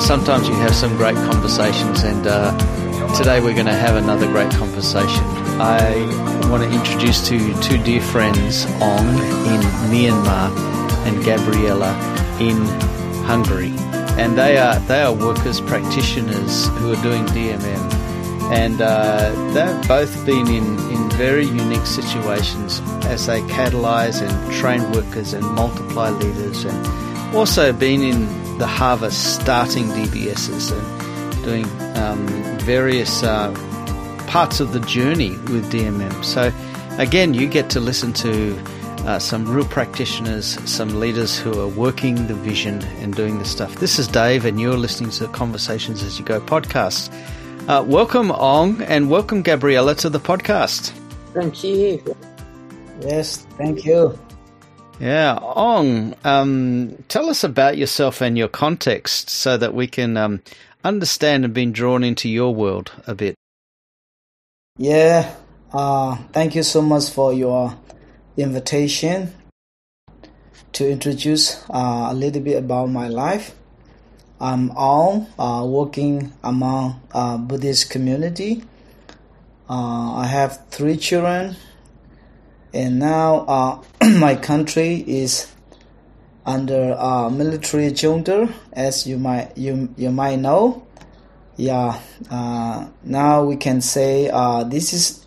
sometimes 0.00 0.48
you 0.48 0.54
have 0.54 0.74
some 0.74 0.96
great 0.96 1.14
conversations, 1.14 2.02
and 2.02 2.26
uh, 2.26 2.56
today 3.16 3.40
we're 3.40 3.54
going 3.54 3.66
to 3.66 3.72
have 3.72 3.96
another 3.96 4.26
great 4.26 4.50
conversation. 4.52 5.24
I 5.60 6.48
want 6.48 6.62
to 6.62 6.70
introduce 6.70 7.26
to 7.28 7.36
you 7.36 7.60
two 7.60 7.78
dear 7.82 8.00
friends, 8.00 8.64
Aung 8.80 9.14
in 9.46 9.60
Myanmar 9.90 10.50
and 11.06 11.22
Gabriella 11.24 11.92
in 12.40 12.56
Hungary, 13.24 13.72
and 14.18 14.38
they 14.38 14.56
are 14.58 14.78
they 14.80 15.02
are 15.02 15.12
workers 15.12 15.60
practitioners 15.60 16.66
who 16.78 16.92
are 16.92 17.02
doing 17.02 17.26
DMM, 17.26 17.92
and 18.50 18.80
uh, 18.80 19.30
they've 19.52 19.88
both 19.88 20.24
been 20.24 20.48
in 20.48 20.78
in 20.90 21.10
very 21.10 21.44
unique 21.44 21.86
situations 21.86 22.80
as 23.04 23.26
they 23.26 23.42
catalyze 23.42 24.22
and 24.26 24.52
train 24.54 24.90
workers 24.92 25.34
and 25.34 25.44
multiply 25.54 26.08
leaders, 26.10 26.64
and 26.64 27.36
also 27.36 27.72
been 27.72 28.02
in 28.02 28.39
the 28.60 28.66
harvest 28.66 29.40
starting 29.40 29.86
DBSs 29.86 30.70
and 30.70 31.44
doing 31.44 31.64
um, 31.96 32.26
various 32.58 33.22
uh, 33.22 33.50
parts 34.28 34.60
of 34.60 34.74
the 34.74 34.80
journey 34.80 35.30
with 35.48 35.72
DMM. 35.72 36.22
So, 36.22 36.52
again, 36.98 37.32
you 37.32 37.48
get 37.48 37.70
to 37.70 37.80
listen 37.80 38.12
to 38.12 38.54
uh, 39.06 39.18
some 39.18 39.50
real 39.50 39.64
practitioners, 39.64 40.58
some 40.70 41.00
leaders 41.00 41.38
who 41.38 41.58
are 41.58 41.68
working 41.68 42.26
the 42.26 42.34
vision 42.34 42.82
and 43.00 43.14
doing 43.16 43.38
the 43.38 43.46
stuff. 43.46 43.76
This 43.76 43.98
is 43.98 44.06
Dave, 44.06 44.44
and 44.44 44.60
you're 44.60 44.76
listening 44.76 45.08
to 45.12 45.28
Conversations 45.28 46.02
as 46.02 46.18
You 46.18 46.26
Go 46.26 46.38
podcast. 46.38 47.10
Uh, 47.66 47.82
welcome, 47.82 48.28
Aung, 48.28 48.84
and 48.86 49.08
welcome, 49.08 49.40
Gabriella, 49.40 49.94
to 49.94 50.10
the 50.10 50.20
podcast. 50.20 50.90
Thank 51.32 51.64
you. 51.64 52.14
Yes, 53.00 53.38
thank 53.56 53.86
you. 53.86 54.18
Yeah, 55.00 55.38
Aung, 55.40 56.14
um, 56.26 57.02
tell 57.08 57.30
us 57.30 57.42
about 57.42 57.78
yourself 57.78 58.20
and 58.20 58.36
your 58.36 58.48
context 58.48 59.30
so 59.30 59.56
that 59.56 59.72
we 59.72 59.86
can 59.86 60.18
um, 60.18 60.42
understand 60.84 61.46
and 61.46 61.54
be 61.54 61.64
drawn 61.64 62.04
into 62.04 62.28
your 62.28 62.54
world 62.54 62.92
a 63.06 63.14
bit. 63.14 63.34
Yeah, 64.76 65.34
uh, 65.72 66.16
thank 66.32 66.54
you 66.54 66.62
so 66.62 66.82
much 66.82 67.08
for 67.08 67.32
your 67.32 67.78
invitation 68.36 69.32
to 70.72 70.90
introduce 70.90 71.64
uh, 71.70 72.08
a 72.10 72.14
little 72.14 72.42
bit 72.42 72.58
about 72.58 72.90
my 72.90 73.08
life. 73.08 73.54
I'm 74.38 74.68
Aung, 74.72 75.28
uh, 75.38 75.64
working 75.64 76.34
among 76.44 77.00
uh, 77.12 77.38
Buddhist 77.38 77.88
community. 77.88 78.64
Uh, 79.66 80.16
I 80.16 80.26
have 80.26 80.66
three 80.68 80.98
children 80.98 81.56
and 82.72 82.98
now 82.98 83.38
uh, 83.46 83.82
my 84.18 84.36
country 84.36 85.04
is 85.06 85.52
under 86.46 86.96
uh, 86.98 87.28
military 87.30 87.90
junta, 87.92 88.52
as 88.72 89.06
you 89.06 89.18
might 89.18 89.56
you 89.56 89.92
you 89.96 90.10
might 90.10 90.36
know. 90.36 90.86
Yeah, 91.56 92.00
uh, 92.30 92.88
now 93.04 93.44
we 93.44 93.56
can 93.56 93.80
say 93.80 94.30
uh, 94.32 94.64
this 94.64 94.92
is 94.92 95.26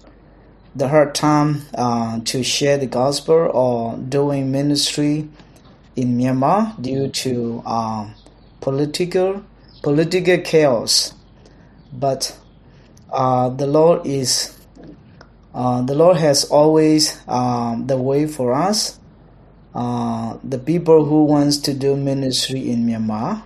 the 0.75 0.88
hard 0.88 1.14
time 1.14 1.61
uh, 1.75 2.19
to 2.25 2.44
share 2.44 2.77
the 2.77 2.88
gospel 2.88 3.52
or 3.53 3.97
doing 3.97 4.52
ministry 4.52 5.30
in 5.95 6.17
Myanmar 6.17 6.81
due 6.81 7.09
to 7.09 7.61
uh, 7.66 8.09
political 8.61 9.44
political 9.83 10.39
chaos. 10.39 11.14
But 11.91 12.36
the 13.11 13.67
Lord 13.67 14.08
is 14.08 14.58
uh, 15.53 15.81
the 15.81 15.95
Lord 15.95 16.17
has 16.17 16.45
always 16.45 17.21
um, 17.27 17.87
the 17.87 17.97
way 17.97 18.27
for 18.27 18.53
us. 18.53 18.99
Uh, 19.73 20.37
the 20.43 20.59
people 20.59 21.05
who 21.05 21.25
wants 21.25 21.57
to 21.57 21.73
do 21.73 21.95
ministry 21.95 22.69
in 22.69 22.86
Myanmar. 22.86 23.43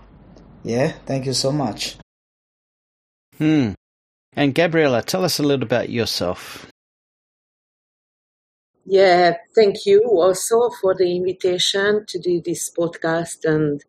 Yeah, 0.63 0.91
thank 1.05 1.25
you 1.25 1.33
so 1.33 1.51
much. 1.51 1.97
Hmm. 3.37 3.71
And 4.33 4.53
Gabriella, 4.53 5.01
tell 5.01 5.23
us 5.23 5.39
a 5.39 5.43
little 5.43 5.63
about 5.63 5.89
yourself. 5.89 6.67
Yeah, 8.85 9.35
thank 9.53 9.85
you 9.85 10.01
also 10.05 10.69
for 10.81 10.95
the 10.95 11.13
invitation 11.13 12.05
to 12.07 12.19
do 12.19 12.41
this 12.41 12.71
podcast 12.71 13.43
and 13.43 13.83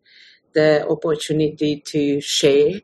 the 0.53 0.85
opportunity 0.87 1.81
to 1.87 2.19
share. 2.19 2.81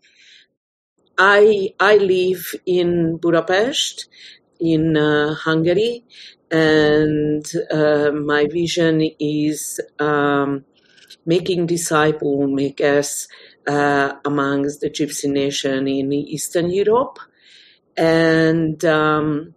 I 1.18 1.74
I 1.80 1.98
live 1.98 2.56
in 2.66 3.18
Budapest 3.18 4.08
in 4.60 4.98
uh, 4.98 5.34
Hungary, 5.34 6.04
and 6.52 7.46
uh, 7.72 8.12
my 8.12 8.46
vision 8.48 9.02
is 9.20 9.80
um, 10.00 10.66
making 11.26 11.66
disciple 11.66 12.48
makers 12.48 13.28
uh, 13.68 14.14
amongst 14.24 14.82
the 14.82 14.90
Gypsy 14.90 15.30
nation 15.30 15.88
in 15.88 16.14
Eastern 16.14 16.70
Europe, 16.70 17.20
and 17.98 18.84
um, 18.86 19.54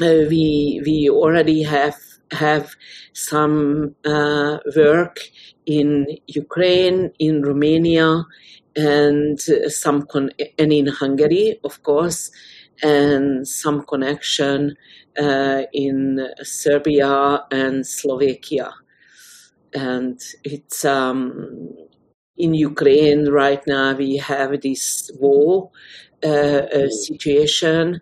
uh, 0.00 0.24
we 0.28 0.82
we 0.84 1.08
already 1.10 1.62
have 1.62 1.96
have 2.32 2.74
some 3.12 3.94
uh, 4.04 4.58
work 4.76 5.18
in 5.66 6.06
Ukraine, 6.26 7.10
in 7.18 7.42
Romania, 7.42 8.24
and 8.76 9.40
some 9.40 10.02
con- 10.02 10.30
and 10.58 10.72
in 10.72 10.86
Hungary, 10.86 11.58
of 11.64 11.82
course 11.82 12.30
and 12.82 13.46
some 13.46 13.84
connection 13.84 14.76
uh, 15.18 15.62
in 15.72 16.28
Serbia 16.42 17.44
and 17.50 17.86
Slovakia. 17.86 18.72
And 19.72 20.20
it's 20.44 20.84
um, 20.84 21.74
in 22.36 22.54
Ukraine 22.54 23.28
right 23.28 23.62
now, 23.66 23.94
we 23.94 24.16
have 24.16 24.60
this 24.60 25.10
war 25.18 25.70
uh, 26.22 26.88
situation 26.88 28.00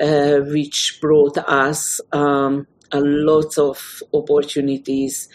uh, 0.00 0.38
which 0.40 0.98
brought 1.00 1.38
us 1.38 2.00
um, 2.12 2.66
a 2.92 3.00
lot 3.00 3.58
of 3.58 4.02
opportunities, 4.12 5.28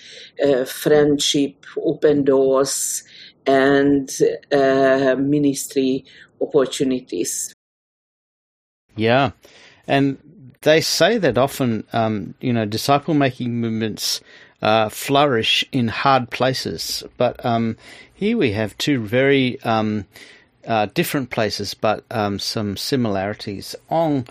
uh, 0.46 0.66
friendship, 0.66 1.66
open 1.78 2.24
doors, 2.24 3.04
and 3.46 4.10
uh, 4.52 5.16
ministry 5.18 6.06
opportunities. 6.42 7.55
Yeah. 8.96 9.32
And 9.88 10.18
they 10.62 10.82
say 10.82 11.18
that 11.20 11.38
often, 11.38 11.86
um, 11.94 12.34
you 12.42 12.52
know, 12.52 12.66
disciple 12.66 13.14
making 13.14 13.60
movements 13.62 14.22
uh, 14.62 14.90
flourish 14.90 15.64
in 15.72 15.88
hard 15.88 16.30
places. 16.32 17.04
But 17.18 17.46
um, 17.46 17.78
here 18.14 18.38
we 18.38 18.52
have 18.54 18.78
two 18.78 19.00
very 19.06 19.62
um, 19.62 20.06
uh, 20.66 20.88
different 20.88 21.30
places, 21.30 21.74
but 21.74 22.04
um, 22.10 22.40
some 22.40 22.78
similarities. 22.78 23.76
Aung, 23.92 24.28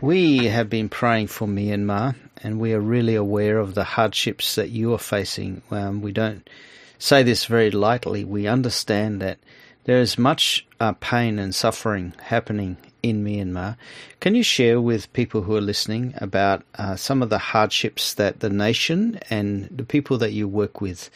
we 0.00 0.46
have 0.46 0.70
been 0.70 0.88
praying 0.88 1.26
for 1.26 1.46
Myanmar, 1.46 2.14
and 2.42 2.58
we 2.58 2.72
are 2.72 2.80
really 2.80 3.14
aware 3.14 3.58
of 3.58 3.74
the 3.74 3.84
hardships 3.84 4.54
that 4.54 4.70
you 4.70 4.94
are 4.94 4.98
facing. 4.98 5.62
Um, 5.70 6.00
we 6.00 6.12
don't 6.12 6.48
say 6.98 7.22
this 7.22 7.44
very 7.44 7.70
lightly. 7.70 8.24
We 8.24 8.46
understand 8.46 9.20
that 9.20 9.38
there 9.84 10.00
is 10.00 10.16
much 10.16 10.66
uh, 10.80 10.92
pain 10.92 11.38
and 11.38 11.54
suffering 11.54 12.14
happening 12.22 12.78
in 13.08 13.24
Myanmar. 13.24 13.76
Can 14.20 14.34
you 14.34 14.42
share 14.42 14.80
with 14.80 15.12
people 15.12 15.42
who 15.42 15.56
are 15.56 15.60
listening 15.60 16.14
about 16.18 16.62
uh, 16.78 16.96
some 16.96 17.22
of 17.22 17.30
the 17.30 17.38
hardships 17.38 18.14
that 18.14 18.40
the 18.40 18.50
nation 18.50 19.18
and 19.30 19.68
the 19.70 19.84
people 19.84 20.18
that 20.18 20.32
you 20.32 20.48
work 20.48 20.80
with 20.80 21.10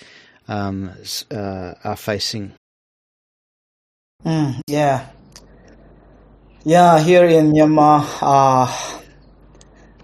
um, 0.48 0.90
uh, 1.30 1.74
are 1.84 1.96
facing? 1.96 2.52
Mm, 4.24 4.60
yeah. 4.66 5.08
Yeah, 6.64 7.00
here 7.00 7.24
in 7.24 7.52
Myanmar, 7.52 8.04
uh, 8.20 9.00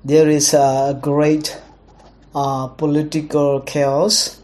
there 0.04 0.28
is 0.28 0.54
a 0.54 0.98
great 1.00 1.60
uh, 2.34 2.68
political 2.68 3.60
chaos. 3.60 4.40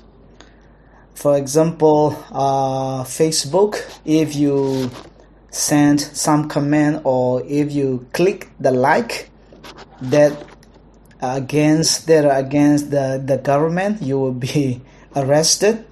For 1.14 1.36
example, 1.38 2.16
uh, 2.32 3.04
Facebook, 3.04 3.80
if 4.04 4.34
you 4.34 4.90
send 5.52 6.00
some 6.00 6.48
comment 6.48 7.02
or 7.04 7.40
if 7.46 7.70
you 7.70 8.04
click 8.12 8.50
the 8.58 8.72
like 8.72 9.30
that 10.00 10.32
against 11.20 12.08
that 12.08 12.24
against 12.36 12.90
the, 12.90 13.22
the 13.24 13.38
government 13.38 14.02
you 14.02 14.18
will 14.18 14.32
be 14.32 14.80
arrested. 15.16 15.86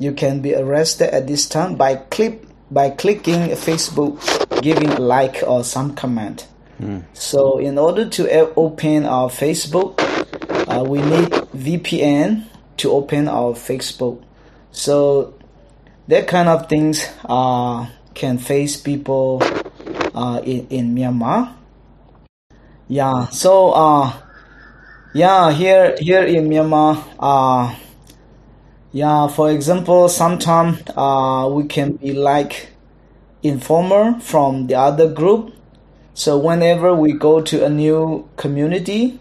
You 0.00 0.12
can 0.12 0.40
be 0.40 0.56
arrested 0.56 1.14
at 1.14 1.28
this 1.28 1.48
time 1.48 1.76
by 1.76 1.94
click 1.94 2.42
by 2.72 2.90
clicking 2.90 3.50
facebook 3.50 4.18
giving 4.62 4.88
a 4.88 4.98
like 4.98 5.44
or 5.46 5.62
some 5.62 5.94
comment 5.94 6.48
mm. 6.80 7.04
so 7.12 7.58
in 7.58 7.76
order 7.78 8.08
to 8.08 8.26
open 8.56 9.04
our 9.04 9.28
facebook 9.28 9.94
uh, 10.66 10.82
we 10.82 11.02
need 11.02 11.28
vpn 11.52 12.46
to 12.82 12.90
open 12.90 13.28
our 13.28 13.52
facebook. 13.52 14.22
So 14.72 15.34
that 16.08 16.26
kind 16.26 16.48
of 16.48 16.68
things 16.68 17.06
are 17.24 17.90
can 18.14 18.38
face 18.38 18.76
people 18.76 19.42
uh, 20.14 20.40
in, 20.44 20.66
in 20.68 20.94
Myanmar. 20.94 21.54
Yeah, 22.88 23.26
so 23.28 23.72
uh, 23.72 24.12
yeah, 25.14 25.50
here 25.52 25.96
here 25.98 26.24
in 26.24 26.48
Myanmar, 26.48 27.02
uh, 27.18 27.74
yeah, 28.92 29.28
for 29.28 29.50
example, 29.50 30.08
sometimes 30.08 30.82
uh, 30.96 31.48
we 31.50 31.64
can 31.64 31.92
be 31.92 32.12
like 32.12 32.68
informer 33.42 34.20
from 34.20 34.66
the 34.66 34.74
other 34.74 35.10
group. 35.12 35.54
So 36.14 36.36
whenever 36.36 36.94
we 36.94 37.14
go 37.14 37.40
to 37.40 37.64
a 37.64 37.70
new 37.70 38.28
community, 38.36 39.18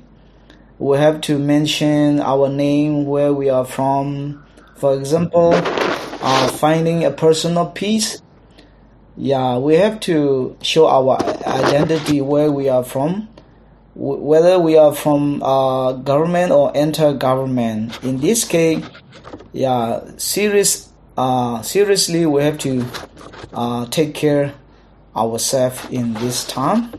we 0.78 0.98
have 0.98 1.22
to 1.22 1.40
mention 1.40 2.20
our 2.20 2.50
name, 2.50 3.06
where 3.06 3.34
we 3.34 3.50
are 3.50 3.66
from. 3.66 4.44
For 4.76 4.96
example, 4.96 5.54
uh, 5.54 6.48
finding 6.50 7.06
a 7.06 7.12
personal 7.12 7.68
peace. 7.68 8.21
Yeah, 9.22 9.60
we 9.60 9.76
have 9.76 10.00
to 10.10 10.58
show 10.64 10.88
our 10.88 11.22
identity, 11.46 12.22
where 12.22 12.52
we 12.52 12.70
are 12.70 12.84
from, 12.84 13.30
whether 13.94 14.58
we 14.58 14.80
are 14.80 14.96
from 14.96 15.44
uh, 15.44 15.92
government 15.92 16.52
or 16.52 16.76
enter 16.76 17.14
government. 17.14 18.04
In 18.04 18.18
this 18.18 18.44
case, 18.44 18.84
yeah, 19.54 20.02
serious, 20.18 20.90
uh, 21.18 21.62
seriously, 21.62 22.26
we 22.26 22.42
have 22.42 22.58
to 22.66 22.84
uh, 23.54 23.86
take 23.92 24.16
care 24.16 24.56
ourselves 25.16 25.86
in 25.92 26.16
this 26.16 26.44
time. 26.48 26.92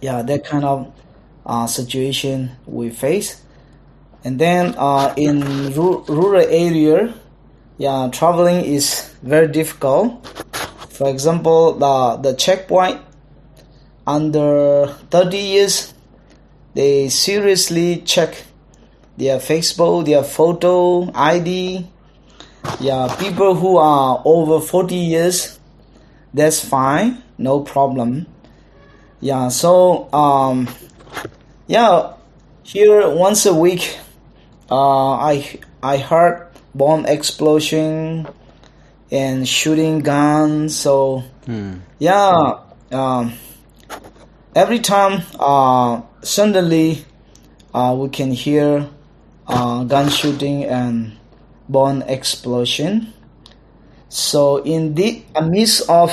Yeah, 0.00 0.22
that 0.22 0.46
kind 0.46 0.64
of 0.64 0.94
uh, 1.44 1.66
situation 1.66 2.52
we 2.64 2.88
face. 2.88 3.42
And 4.24 4.38
then 4.38 4.74
uh, 4.78 5.12
in 5.18 5.74
ru- 5.74 6.06
rural 6.08 6.40
area, 6.40 7.12
yeah, 7.76 8.08
traveling 8.10 8.64
is 8.64 9.10
very 9.22 9.48
difficult. 9.48 10.43
For 10.94 11.10
example, 11.10 11.74
the 11.74 12.22
the 12.22 12.32
checkpoint 12.38 13.02
under 14.06 14.86
30 15.10 15.36
years, 15.36 15.92
they 16.74 17.08
seriously 17.08 18.06
check 18.06 18.46
their 19.18 19.38
Facebook, 19.42 20.06
their 20.06 20.22
photo, 20.22 21.10
ID. 21.10 21.90
Yeah, 22.78 23.10
people 23.18 23.56
who 23.56 23.76
are 23.76 24.22
over 24.24 24.60
40 24.60 24.94
years, 24.94 25.58
that's 26.32 26.62
fine, 26.62 27.24
no 27.38 27.60
problem. 27.66 28.26
Yeah, 29.18 29.48
so 29.48 30.06
um, 30.14 30.68
yeah, 31.66 32.14
here 32.62 33.10
once 33.10 33.46
a 33.46 33.54
week, 33.54 33.98
uh, 34.70 35.18
I 35.18 35.58
I 35.82 35.98
heard 35.98 36.54
bomb 36.72 37.04
explosion 37.04 38.28
and 39.10 39.46
shooting 39.48 40.00
guns. 40.00 40.76
So 40.76 41.24
hmm. 41.46 41.78
yeah, 41.98 42.60
um, 42.92 43.34
every 44.54 44.78
time 44.78 45.22
uh, 45.38 46.02
suddenly 46.22 47.04
uh, 47.72 47.94
we 47.98 48.08
can 48.08 48.30
hear 48.32 48.88
uh, 49.46 49.84
gun 49.84 50.08
shooting 50.08 50.64
and 50.64 51.16
bomb 51.68 52.02
explosion. 52.02 53.12
So 54.08 54.58
in 54.58 54.94
the 54.94 55.24
midst 55.42 55.88
of 55.88 56.12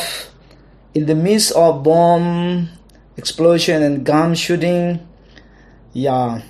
in 0.94 1.06
the 1.06 1.16
midst 1.16 1.54
of 1.54 1.84
bomb 1.84 2.70
explosion 3.16 3.84
and 3.84 4.06
gun 4.06 4.36
shooting, 4.36 5.08
yeah, 5.94 6.42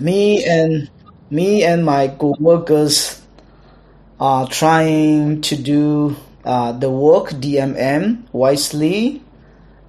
me 0.00 0.44
and 0.44 0.90
me 1.30 1.62
and 1.62 1.84
my 1.84 2.08
co-workers 2.08 3.21
are 4.22 4.46
trying 4.46 5.40
to 5.40 5.56
do 5.56 6.14
uh, 6.44 6.70
the 6.70 6.88
work 6.88 7.30
DMM 7.30 8.22
wisely. 8.32 9.20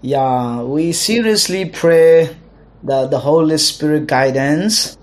Yeah, 0.01 0.63
we 0.63 0.91
seriously 0.91 1.69
pray 1.69 2.35
the, 2.81 3.05
the 3.05 3.19
Holy 3.19 3.59
Spirit 3.59 4.07
guidance 4.07 4.97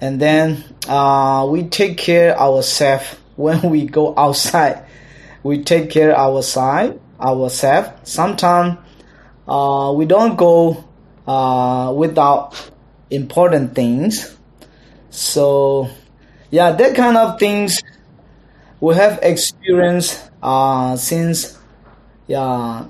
and 0.00 0.18
then 0.18 0.64
uh, 0.88 1.46
we 1.50 1.64
take 1.64 1.98
care 1.98 2.34
ourselves 2.40 3.14
when 3.36 3.60
we 3.68 3.84
go 3.84 4.14
outside. 4.16 4.86
We 5.42 5.62
take 5.62 5.90
care 5.90 6.16
outside 6.16 6.98
ourselves. 7.20 7.90
Sometimes 8.10 8.78
uh, 9.46 9.92
we 9.94 10.06
don't 10.06 10.36
go 10.36 10.82
uh, 11.26 11.92
without 11.94 12.56
important 13.10 13.74
things. 13.74 14.34
So 15.10 15.90
yeah, 16.50 16.72
that 16.72 16.96
kind 16.96 17.18
of 17.18 17.38
things 17.38 17.82
we 18.80 18.94
have 18.94 19.18
experienced 19.22 20.30
uh, 20.42 20.96
since 20.96 21.58
yeah 22.26 22.86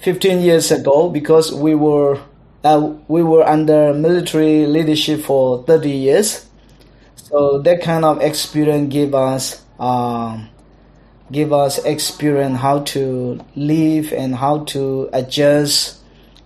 15 0.00 0.40
years 0.40 0.70
ago 0.70 1.08
because 1.08 1.52
we 1.52 1.74
were 1.74 2.18
uh, 2.64 2.94
we 3.08 3.22
were 3.22 3.46
under 3.46 3.92
military 3.92 4.66
leadership 4.66 5.20
for 5.20 5.62
30 5.64 5.90
years. 5.90 6.46
So 7.16 7.58
that 7.60 7.82
kind 7.82 8.04
of 8.04 8.20
experience 8.20 8.92
give 8.92 9.14
us 9.14 9.62
uh, 9.78 10.44
give 11.30 11.52
us 11.52 11.78
experience 11.84 12.58
how 12.58 12.80
to 12.80 13.40
live 13.56 14.12
and 14.12 14.34
how 14.34 14.64
to 14.74 15.08
adjust 15.12 15.98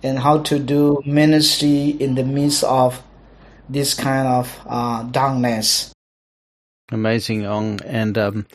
and 0.03 0.19
how 0.19 0.39
to 0.39 0.59
do 0.59 1.01
ministry 1.05 1.89
in 1.99 2.15
the 2.15 2.23
midst 2.23 2.63
of 2.63 3.01
this 3.69 3.93
kind 3.93 4.27
of 4.27 4.59
uh, 4.65 5.03
darkness. 5.03 5.93
Amazing, 6.89 7.41
Aung, 7.41 7.81
and 7.85 8.17
um, 8.17 8.45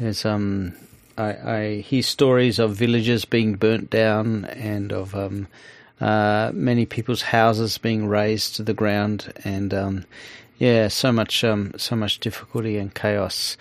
there's 0.00 0.24
um, 0.24 0.74
I, 1.16 1.28
I 1.28 1.74
hear 1.76 2.02
stories 2.02 2.58
of 2.58 2.74
villages 2.74 3.24
being 3.24 3.54
burnt 3.54 3.88
down 3.88 4.46
and 4.46 4.92
of 4.92 5.14
um, 5.14 5.46
uh, 6.00 6.50
many 6.52 6.86
people's 6.86 7.22
houses 7.22 7.78
being 7.78 8.08
razed 8.08 8.56
to 8.56 8.64
the 8.64 8.74
ground, 8.74 9.32
and 9.44 9.72
um, 9.72 10.04
yeah, 10.58 10.88
so 10.88 11.12
much, 11.12 11.44
um, 11.44 11.72
so 11.76 11.94
much 11.94 12.18
difficulty 12.18 12.78
and 12.78 12.94
chaos, 12.94 13.56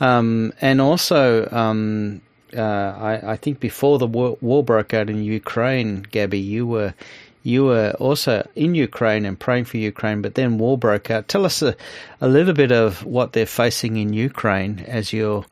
um, 0.00 0.52
and 0.60 0.80
also. 0.80 1.48
Um, 1.50 2.20
uh, 2.54 2.60
I, 2.60 3.32
I, 3.32 3.36
think 3.36 3.60
before 3.60 3.98
the 3.98 4.06
war, 4.06 4.36
war, 4.42 4.62
broke 4.62 4.92
out 4.92 5.08
in 5.08 5.24
Ukraine, 5.24 6.04
Gabi, 6.12 6.44
you 6.44 6.66
were 6.66 6.92
you 7.42 7.64
were 7.64 7.92
also 7.98 8.46
in 8.54 8.74
Ukraine 8.74 9.24
and 9.24 9.38
praying 9.38 9.64
for 9.64 9.76
Ukraine, 9.76 10.22
but 10.22 10.34
then 10.34 10.58
war 10.58 10.78
broke 10.78 11.10
out. 11.10 11.28
Tell 11.28 11.44
us 11.44 11.62
a, 11.62 11.76
a 12.20 12.28
little 12.28 12.54
bit 12.54 12.72
of 12.72 13.04
what 13.04 13.32
they're 13.32 13.46
facing 13.46 13.96
in 13.96 14.12
Ukraine 14.12 14.80
as 14.86 15.12
you're 15.12 15.44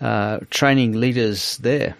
uh, 0.00 0.40
training 0.50 0.92
leaders 1.00 1.58
there. 1.58 1.96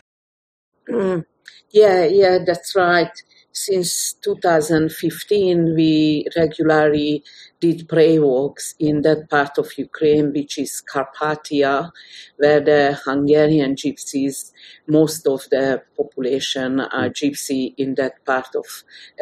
Mm, 0.88 1.24
yeah, 1.70 2.04
yeah, 2.04 2.38
that's 2.44 2.74
right 2.76 3.10
since 3.52 4.14
2015, 4.24 5.74
we 5.74 6.26
regularly 6.36 7.22
did 7.62 7.88
prayer 7.88 8.20
walks 8.20 8.74
in 8.80 9.02
that 9.02 9.30
part 9.30 9.56
of 9.56 9.78
Ukraine, 9.78 10.32
which 10.32 10.58
is 10.58 10.82
Carpathia, 10.92 11.92
where 12.36 12.60
the 12.60 12.98
Hungarian 13.04 13.76
gypsies, 13.76 14.50
most 14.88 15.26
of 15.28 15.40
the 15.50 15.82
population 15.96 16.80
are 16.80 17.08
gypsy 17.08 17.72
in 17.78 17.94
that 17.94 18.14
part 18.26 18.52
of 18.56 18.66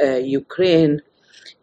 uh, 0.02 0.16
Ukraine. 0.42 1.02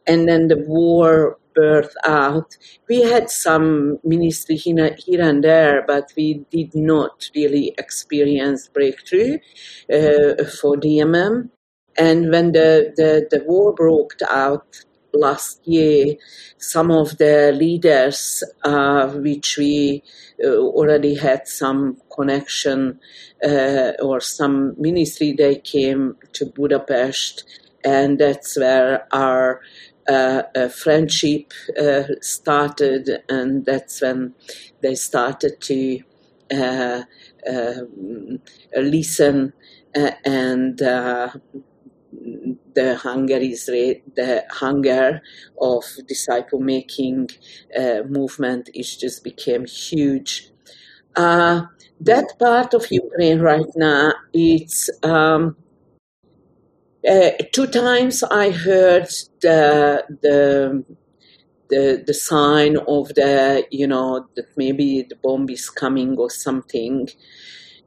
And 0.05 0.29
then 0.29 0.47
the 0.47 0.63
war 0.67 1.37
birth 1.55 1.95
out. 2.05 2.55
We 2.87 3.01
had 3.01 3.31
some 3.31 3.97
ministry 4.03 4.57
here 4.57 5.21
and 5.29 5.43
there, 5.43 5.83
but 5.87 6.13
we 6.15 6.45
did 6.51 6.75
not 6.75 7.27
really 7.35 7.73
experience 7.79 8.69
breakthrough 8.69 9.39
uh, 9.91 10.45
for 10.59 10.77
DMM. 10.77 11.49
And 11.97 12.29
when 12.29 12.51
the, 12.51 12.93
the, 12.95 13.27
the 13.31 13.43
war 13.43 13.73
broke 13.73 14.13
out 14.29 14.85
last 15.19 15.67
year, 15.67 16.15
some 16.57 16.91
of 16.91 17.17
the 17.17 17.51
leaders, 17.53 18.43
uh, 18.63 19.07
which 19.09 19.57
we 19.57 20.03
uh, 20.43 20.47
already 20.47 21.15
had 21.15 21.47
some 21.47 21.97
connection 22.13 22.99
uh, 23.43 23.91
or 24.01 24.19
some 24.19 24.73
ministry, 24.79 25.33
they 25.33 25.55
came 25.55 26.15
to 26.33 26.45
Budapest, 26.45 27.43
and 27.83 28.19
that's 28.19 28.57
where 28.57 29.07
our 29.13 29.61
uh, 30.07 30.43
friendship 30.69 31.51
uh, 31.79 32.03
started, 32.21 33.23
and 33.29 33.65
that's 33.65 34.01
when 34.01 34.33
they 34.81 34.95
started 34.95 35.59
to 35.61 35.99
uh, 36.51 37.03
listen 38.75 39.53
and 39.93 40.81
the 42.73 42.95
hunger 42.95 43.37
is 43.37 43.65
the 43.65 44.43
hunger 44.49 45.21
of 45.59 45.83
disciple 46.07 46.59
making 46.59 47.29
uh, 47.77 48.01
movement 48.07 48.69
is 48.73 48.95
just 48.95 49.23
became 49.23 49.65
huge. 49.65 50.49
Uh, 51.15 51.63
that 51.99 52.27
part 52.39 52.73
of 52.73 52.91
Ukraine 52.91 53.39
right 53.39 53.71
now, 53.75 54.13
it's 54.33 54.89
um, 55.03 55.55
uh, 57.09 57.31
two 57.53 57.67
times 57.67 58.23
I 58.23 58.51
heard 58.51 59.07
the 59.41 60.03
the 60.21 60.83
the 61.69 62.03
the 62.05 62.13
sign 62.13 62.77
of 62.77 63.09
the 63.15 63.65
you 63.71 63.87
know 63.87 64.27
that 64.35 64.47
maybe 64.57 65.03
the 65.03 65.15
bomb 65.15 65.49
is 65.49 65.69
coming 65.69 66.17
or 66.17 66.29
something. 66.29 67.09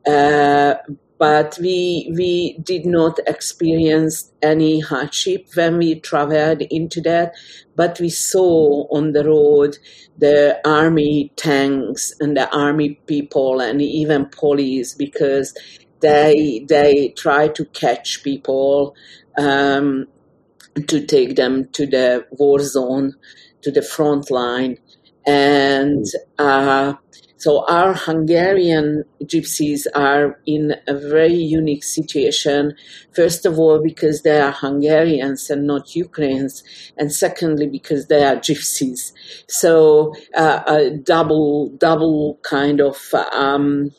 Uh, 0.07 0.75
but 1.21 1.57
we 1.61 2.11
we 2.17 2.59
did 2.65 2.85
not 2.85 3.21
experience 3.29 4.33
any 4.43 4.81
hardship 4.81 5.47
when 5.55 5.79
we 5.79 6.01
traveled 6.01 6.63
into 6.63 7.01
that 7.01 7.33
but 7.77 8.01
we 8.01 8.11
saw 8.11 8.87
on 8.91 9.13
the 9.13 9.25
road 9.25 9.77
the 10.19 10.59
army 10.65 11.33
tanks 11.37 12.13
and 12.21 12.37
the 12.37 12.51
army 12.57 12.99
people 13.07 13.61
and 13.61 13.81
even 13.81 14.27
police 14.27 14.95
because 14.95 15.55
they 16.01 16.65
they 16.69 17.13
try 17.17 17.49
to 17.49 17.65
catch 17.67 18.23
people 18.25 18.95
um, 19.39 20.07
to 20.87 21.05
take 21.07 21.37
them 21.37 21.69
to 21.73 21.87
the 21.87 22.27
war 22.33 22.61
zone, 22.61 23.15
to 23.63 23.71
the 23.71 23.83
front 23.83 24.31
line, 24.31 24.79
and 25.27 26.05
uh, 26.39 26.95
so 27.41 27.65
our 27.69 27.95
Hungarian 27.95 29.05
gypsies 29.25 29.87
are 29.95 30.39
in 30.45 30.75
a 30.87 30.93
very 30.93 31.33
unique 31.33 31.85
situation. 31.85 32.75
First 33.17 33.47
of 33.47 33.59
all, 33.59 33.83
because 33.83 34.21
they 34.21 34.39
are 34.39 34.53
Hungarians 34.53 35.49
and 35.49 35.67
not 35.67 35.97
Ukrainians, 35.97 36.63
and 36.99 37.11
secondly, 37.11 37.67
because 37.67 38.09
they 38.09 38.25
are 38.25 38.37
gypsies. 38.37 39.13
So 39.49 40.13
uh, 40.37 40.61
a 40.67 40.91
double, 40.91 41.71
double 41.79 42.39
kind 42.43 42.79
of 42.79 42.99
um, 43.33 43.91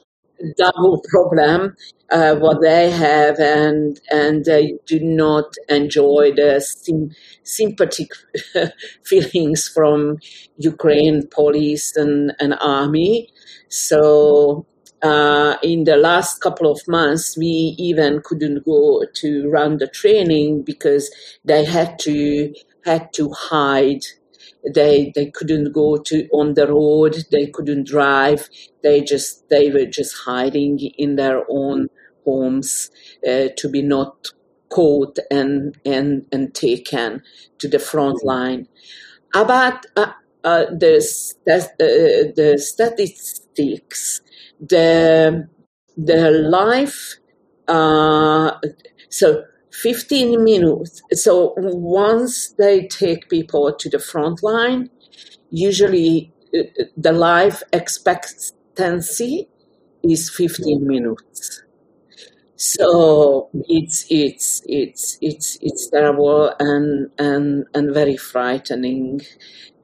double 0.56 1.02
problem 1.10 1.76
uh, 2.12 2.36
what 2.36 2.62
they 2.62 2.91
have, 2.91 3.39
and 3.39 4.00
and 4.12 4.46
they 4.46 4.74
do 4.86 5.00
not 5.00 5.53
enjoy 5.70 6.32
the 6.36 6.60
sim- 6.60 7.12
sympathetic 7.44 8.12
feelings 9.06 9.68
from 9.68 10.18
Ukraine 10.58 11.27
police 11.27 11.96
and, 11.96 12.34
and 12.39 12.56
army. 12.60 13.30
So 13.70 14.65
uh, 15.01 15.56
in 15.63 15.86
the 15.86 15.98
last 15.98 16.41
couple 16.41 16.70
of 16.72 16.80
months, 16.88 17.38
we 17.38 17.75
even 17.80 18.22
couldn't 18.24 18.65
go 18.65 19.03
to 19.15 19.50
run 19.50 19.77
the 19.77 19.88
training 19.88 20.63
because 20.63 21.10
they 21.46 21.65
had 21.65 21.98
to 22.00 22.53
had 22.86 23.13
to 23.13 23.32
hide. 23.32 24.03
They 24.75 25.12
they 25.15 25.27
couldn't 25.32 25.72
go 25.72 25.98
to 25.98 26.27
on 26.32 26.53
the 26.53 26.68
road. 26.68 27.15
They 27.32 27.48
couldn't 27.48 27.88
drive. 27.88 28.50
They 28.84 29.01
just 29.01 29.50
they 29.50 29.72
were 29.72 29.86
just 29.86 30.15
hiding 30.25 30.80
in 30.98 31.15
their 31.15 31.44
own 31.50 31.89
homes 32.25 32.90
uh, 33.28 33.48
to 33.58 33.70
be 33.70 33.82
not 33.82 34.28
caught 34.70 35.20
and 35.30 35.78
and 35.86 36.25
and 36.32 36.54
taken 36.54 37.22
to 37.60 37.68
the 37.68 37.80
front 37.80 38.18
mm-hmm. 38.20 38.28
line 38.28 38.68
about 39.36 39.86
uh, 39.96 40.12
uh, 40.44 40.66
the 40.72 40.96
uh, 41.50 42.32
the 42.36 42.58
statistics 42.58 44.22
the 44.60 45.48
the 45.98 46.32
life 46.32 47.16
uh, 47.68 48.51
so 49.10 49.44
15 49.72 50.44
minutes. 50.44 51.01
So 51.13 51.54
once 51.58 52.54
they 52.58 52.88
take 52.88 53.30
people 53.30 53.74
to 53.74 53.90
the 53.90 54.00
front 54.00 54.44
line, 54.44 54.90
usually 55.50 56.34
uh, 56.54 56.63
the 56.98 57.12
life 57.12 57.63
expectancy 57.72 59.48
is 60.04 60.30
15 60.30 60.86
minutes. 60.86 61.63
So 62.70 63.50
it's 63.77 64.06
it's 64.10 64.62
it's 64.68 65.18
it's 65.22 65.58
it's 65.62 65.89
terrible 65.89 66.53
and 66.60 67.10
and 67.18 67.65
and 67.74 67.94
very 67.94 68.18
frightening, 68.18 69.22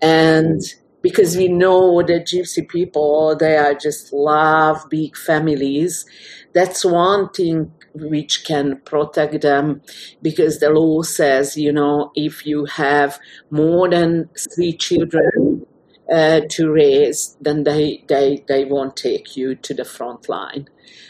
and 0.01 0.61
because 1.01 1.35
we 1.37 1.47
know 1.47 2.01
the 2.03 2.19
gypsy 2.29 2.67
people 2.67 3.35
they 3.35 3.55
are 3.57 3.73
just 3.73 4.13
love 4.13 4.77
big 4.89 5.17
families. 5.17 6.05
That's 6.53 6.83
one 6.85 7.29
thing 7.29 7.71
which 7.93 8.45
can 8.45 8.81
protect 8.85 9.41
them 9.41 9.81
because 10.21 10.59
the 10.59 10.69
law 10.69 11.01
says, 11.03 11.57
you 11.57 11.71
know, 11.71 12.11
if 12.15 12.45
you 12.45 12.65
have 12.65 13.19
more 13.51 13.89
than 13.89 14.29
three 14.55 14.73
children 14.77 15.66
uh, 16.11 16.41
to 16.49 16.71
raise, 16.71 17.35
then 17.41 17.63
they, 17.63 18.03
they, 18.07 18.43
they 18.47 18.65
won't 18.65 18.95
take 18.95 19.35
you 19.35 19.55
to 19.55 19.73
the 19.73 19.85
front 19.85 20.29
line. 20.29 20.67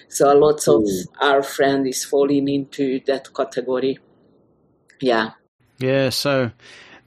So 0.10 0.34
lots 0.34 0.68
of 0.68 0.84
mm. 0.84 1.06
our 1.22 1.44
friends 1.44 1.88
is 1.88 2.06
falling 2.06 2.48
into 2.48 3.02
that 3.08 3.34
category. 3.34 4.00
Yeah. 5.00 5.32
Yeah. 5.80 6.10
So 6.10 6.52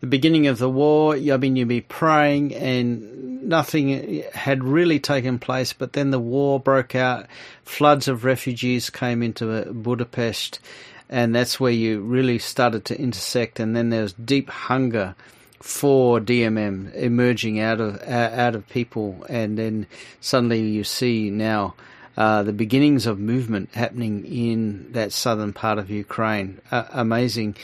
the 0.00 0.06
beginning 0.06 0.46
of 0.46 0.58
the 0.58 0.70
war, 0.70 1.14
I 1.14 1.36
mean, 1.36 1.56
you'd 1.56 1.68
be 1.68 1.80
praying 1.80 2.54
and 2.54 3.42
nothing 3.42 4.22
had 4.32 4.62
really 4.62 5.00
taken 5.00 5.38
place, 5.38 5.72
but 5.72 5.92
then 5.92 6.10
the 6.10 6.18
war 6.18 6.60
broke 6.60 6.94
out. 6.94 7.26
Floods 7.64 8.08
of 8.08 8.24
refugees 8.24 8.90
came 8.90 9.22
into 9.22 9.64
Budapest, 9.72 10.60
and 11.08 11.34
that's 11.34 11.58
where 11.58 11.72
you 11.72 12.00
really 12.00 12.38
started 12.38 12.84
to 12.86 13.00
intersect. 13.00 13.60
And 13.60 13.74
then 13.74 13.90
there 13.90 14.02
was 14.02 14.12
deep 14.12 14.50
hunger 14.50 15.14
for 15.60 16.20
DMM 16.20 16.94
emerging 16.94 17.60
out 17.60 17.80
of 17.80 18.02
out 18.08 18.54
of 18.54 18.68
people, 18.68 19.24
and 19.28 19.58
then 19.58 19.86
suddenly 20.20 20.60
you 20.60 20.84
see 20.84 21.30
now 21.30 21.74
uh, 22.16 22.42
the 22.42 22.52
beginnings 22.52 23.06
of 23.06 23.18
movement 23.18 23.70
happening 23.74 24.24
in 24.24 24.92
that 24.92 25.12
southern 25.12 25.52
part 25.52 25.78
of 25.78 25.90
Ukraine. 25.90 26.60
Uh, 26.70 26.84
amazing. 26.92 27.56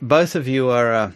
Both 0.00 0.34
of 0.34 0.48
you 0.48 0.70
are. 0.70 0.94
Uh, 0.94 1.12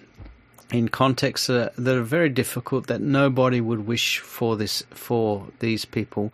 in 0.72 0.88
contexts 0.88 1.46
that 1.46 1.72
are, 1.78 1.80
that 1.80 1.96
are 1.96 2.02
very 2.02 2.28
difficult 2.28 2.88
that 2.88 3.00
nobody 3.00 3.60
would 3.60 3.86
wish 3.86 4.18
for 4.18 4.56
this 4.56 4.82
for 4.90 5.46
these 5.60 5.84
people. 5.84 6.32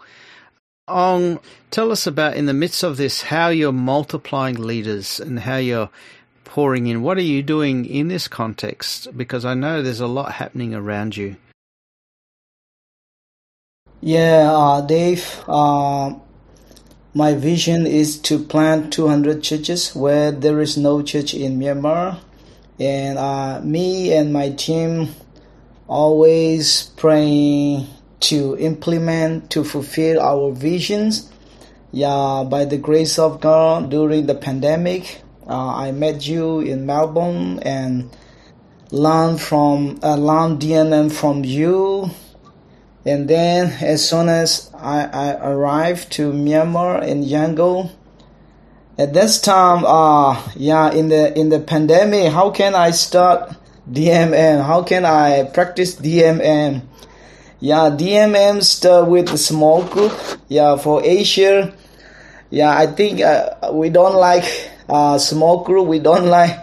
Aung, 0.89 1.41
tell 1.71 1.93
us 1.93 2.07
about 2.07 2.37
in 2.37 2.47
the 2.47 2.55
midst 2.55 2.83
of 2.83 2.97
this 2.97 3.23
how 3.23 3.49
you're 3.49 3.73
multiplying 3.73 4.57
leaders 4.57 5.21
and 5.21 5.41
how 5.41 5.57
you're 5.57 5.91
pouring 6.51 6.89
in. 6.89 7.03
What 7.03 7.17
are 7.17 7.23
you 7.23 7.43
doing 7.43 7.87
in 7.87 8.09
this 8.09 8.27
context? 8.27 9.17
Because 9.17 9.45
I 9.45 9.55
know 9.55 9.83
there's 9.83 10.01
a 10.01 10.09
lot 10.09 10.33
happening 10.33 10.75
around 10.75 11.17
you. 11.17 11.37
Yeah, 14.01 14.51
uh, 14.51 14.81
Dave. 14.81 15.45
Uh, 15.47 16.15
my 17.15 17.35
vision 17.35 17.87
is 17.87 18.19
to 18.23 18.39
plant 18.39 18.93
200 18.93 19.43
churches 19.43 19.95
where 19.95 20.33
there 20.33 20.61
is 20.61 20.77
no 20.77 21.03
church 21.03 21.35
in 21.35 21.59
Myanmar 21.61 22.19
and 22.81 23.19
uh, 23.19 23.61
me 23.63 24.13
and 24.13 24.33
my 24.33 24.51
team 24.51 25.15
always 25.87 26.91
praying 26.97 27.87
to 28.21 28.57
implement 28.59 29.51
to 29.51 29.63
fulfill 29.63 30.21
our 30.21 30.53
visions 30.53 31.31
yeah 31.93 32.45
by 32.49 32.65
the 32.65 32.79
grace 32.79 33.19
of 33.19 33.41
god 33.41 33.91
during 33.91 34.27
the 34.27 34.35
pandemic 34.35 35.21
uh, 35.51 35.75
i 35.75 35.91
met 35.91 36.27
you 36.27 36.61
in 36.61 36.87
melbourne 36.87 37.59
and 37.61 38.09
learned 38.91 39.41
from 39.41 39.99
uh, 40.03 40.17
learned 40.17 40.61
dmm 40.61 41.13
from 41.13 41.45
you 41.45 42.09
and 43.05 43.29
then 43.29 43.71
as 43.83 44.09
soon 44.09 44.29
as 44.29 44.71
i, 44.75 45.05
I 45.05 45.51
arrived 45.51 46.13
to 46.13 46.33
myanmar 46.33 47.07
in 47.07 47.25
yangon 47.25 47.91
at 49.01 49.15
this 49.15 49.41
time, 49.41 49.85
uh, 49.87 50.37
yeah, 50.57 50.93
in 50.93 51.09
the 51.09 51.33
in 51.33 51.49
the 51.49 51.59
pandemic, 51.59 52.31
how 52.31 52.51
can 52.51 52.75
I 52.75 52.91
start 52.91 53.57
DMM? 53.91 54.63
How 54.63 54.83
can 54.83 55.07
I 55.07 55.45
practice 55.45 55.95
DMM? 55.95 56.83
Yeah, 57.61 57.89
DMM 57.97 58.63
start 58.63 59.09
with 59.09 59.33
a 59.33 59.39
small 59.39 59.85
group. 59.85 60.13
Yeah, 60.49 60.77
for 60.77 61.03
Asia, 61.03 61.73
yeah, 62.51 62.77
I 62.77 62.89
think 62.89 63.23
uh, 63.23 63.73
we 63.73 63.89
don't 63.89 64.17
like 64.17 64.45
uh, 64.91 65.19
small 65.19 65.65
group. 65.65 65.87
We 65.87 65.99
don't 65.99 66.27
like 66.27 66.59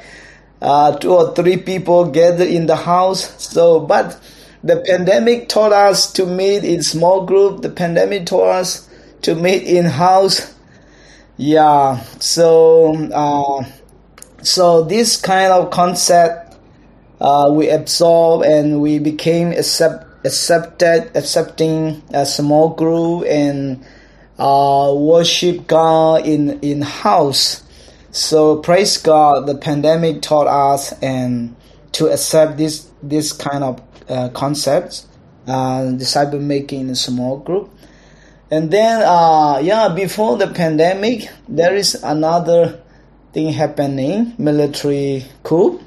uh, 0.61 0.97
two 0.97 1.13
or 1.13 1.33
three 1.33 1.57
people 1.57 2.11
gather 2.11 2.45
in 2.45 2.67
the 2.67 2.75
house. 2.75 3.43
So, 3.43 3.79
but 3.79 4.19
the 4.63 4.83
pandemic 4.85 5.49
taught 5.49 5.71
us 5.71 6.11
to 6.13 6.25
meet 6.25 6.63
in 6.63 6.83
small 6.83 7.25
group. 7.25 7.61
The 7.61 7.69
pandemic 7.69 8.25
taught 8.27 8.49
us 8.49 8.89
to 9.21 9.35
meet 9.35 9.63
in 9.63 9.85
house 9.85 10.53
yeah, 11.37 12.01
so 12.17 12.95
uh, 13.13 13.63
so 14.41 14.81
this 14.81 15.21
kind 15.21 15.53
of 15.53 15.69
concept 15.69 16.57
uh, 17.21 17.51
we 17.53 17.69
absorb 17.69 18.41
and 18.41 18.81
we 18.81 18.97
became 18.97 19.51
accept, 19.51 20.25
accepted, 20.25 21.11
accepting 21.15 22.01
a 22.09 22.25
small 22.25 22.69
group 22.69 23.25
and 23.27 23.85
uh, 24.39 24.91
worship 24.97 25.67
God 25.67 26.25
in 26.25 26.59
in 26.61 26.81
house. 26.81 27.61
So 28.17 28.57
praise 28.57 28.97
God, 28.97 29.45
the 29.45 29.53
pandemic 29.53 30.23
taught 30.23 30.47
us 30.47 30.91
and 31.03 31.55
to 31.91 32.07
accept 32.07 32.57
this 32.57 32.89
this 33.03 33.31
kind 33.31 33.63
of 33.63 33.79
uh, 34.09 34.29
concepts, 34.29 35.05
uh, 35.45 35.91
disciple 35.91 36.39
making 36.39 36.81
in 36.81 36.89
a 36.89 36.95
small 36.95 37.37
group. 37.37 37.69
And 38.49 38.71
then, 38.71 39.03
uh, 39.05 39.59
yeah, 39.61 39.89
before 39.89 40.35
the 40.35 40.47
pandemic, 40.47 41.29
there 41.47 41.75
is 41.75 41.93
another 42.03 42.81
thing 43.33 43.53
happening, 43.53 44.33
military 44.39 45.25
coup. 45.43 45.79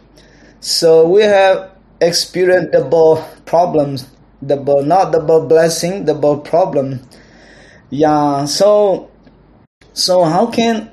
So 0.61 1.09
we 1.09 1.23
have 1.23 1.73
experienced 2.01 2.71
double 2.71 3.27
problems, 3.45 4.07
double, 4.47 4.85
not 4.85 5.11
double 5.11 5.49
blessing, 5.49 6.05
double 6.05 6.39
problem. 6.39 7.01
Yeah, 7.91 8.45
so, 8.45 9.11
so 9.95 10.23
how 10.23 10.47
can, 10.47 10.93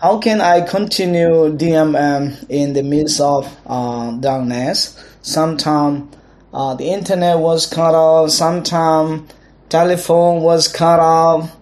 how 0.00 0.18
can 0.18 0.40
I 0.40 0.60
continue 0.60 1.50
DMM 1.56 2.46
in 2.48 2.72
the 2.72 2.84
midst 2.84 3.20
of 3.20 3.54
uh, 3.66 4.12
darkness? 4.12 4.96
Sometimes 5.22 6.14
uh, 6.54 6.74
the 6.74 6.88
internet 6.90 7.38
was 7.38 7.66
cut 7.66 7.94
off, 7.94 8.30
sometimes 8.30 9.28
telephone 9.68 10.42
was 10.42 10.68
cut 10.68 11.00
off. 11.00 11.54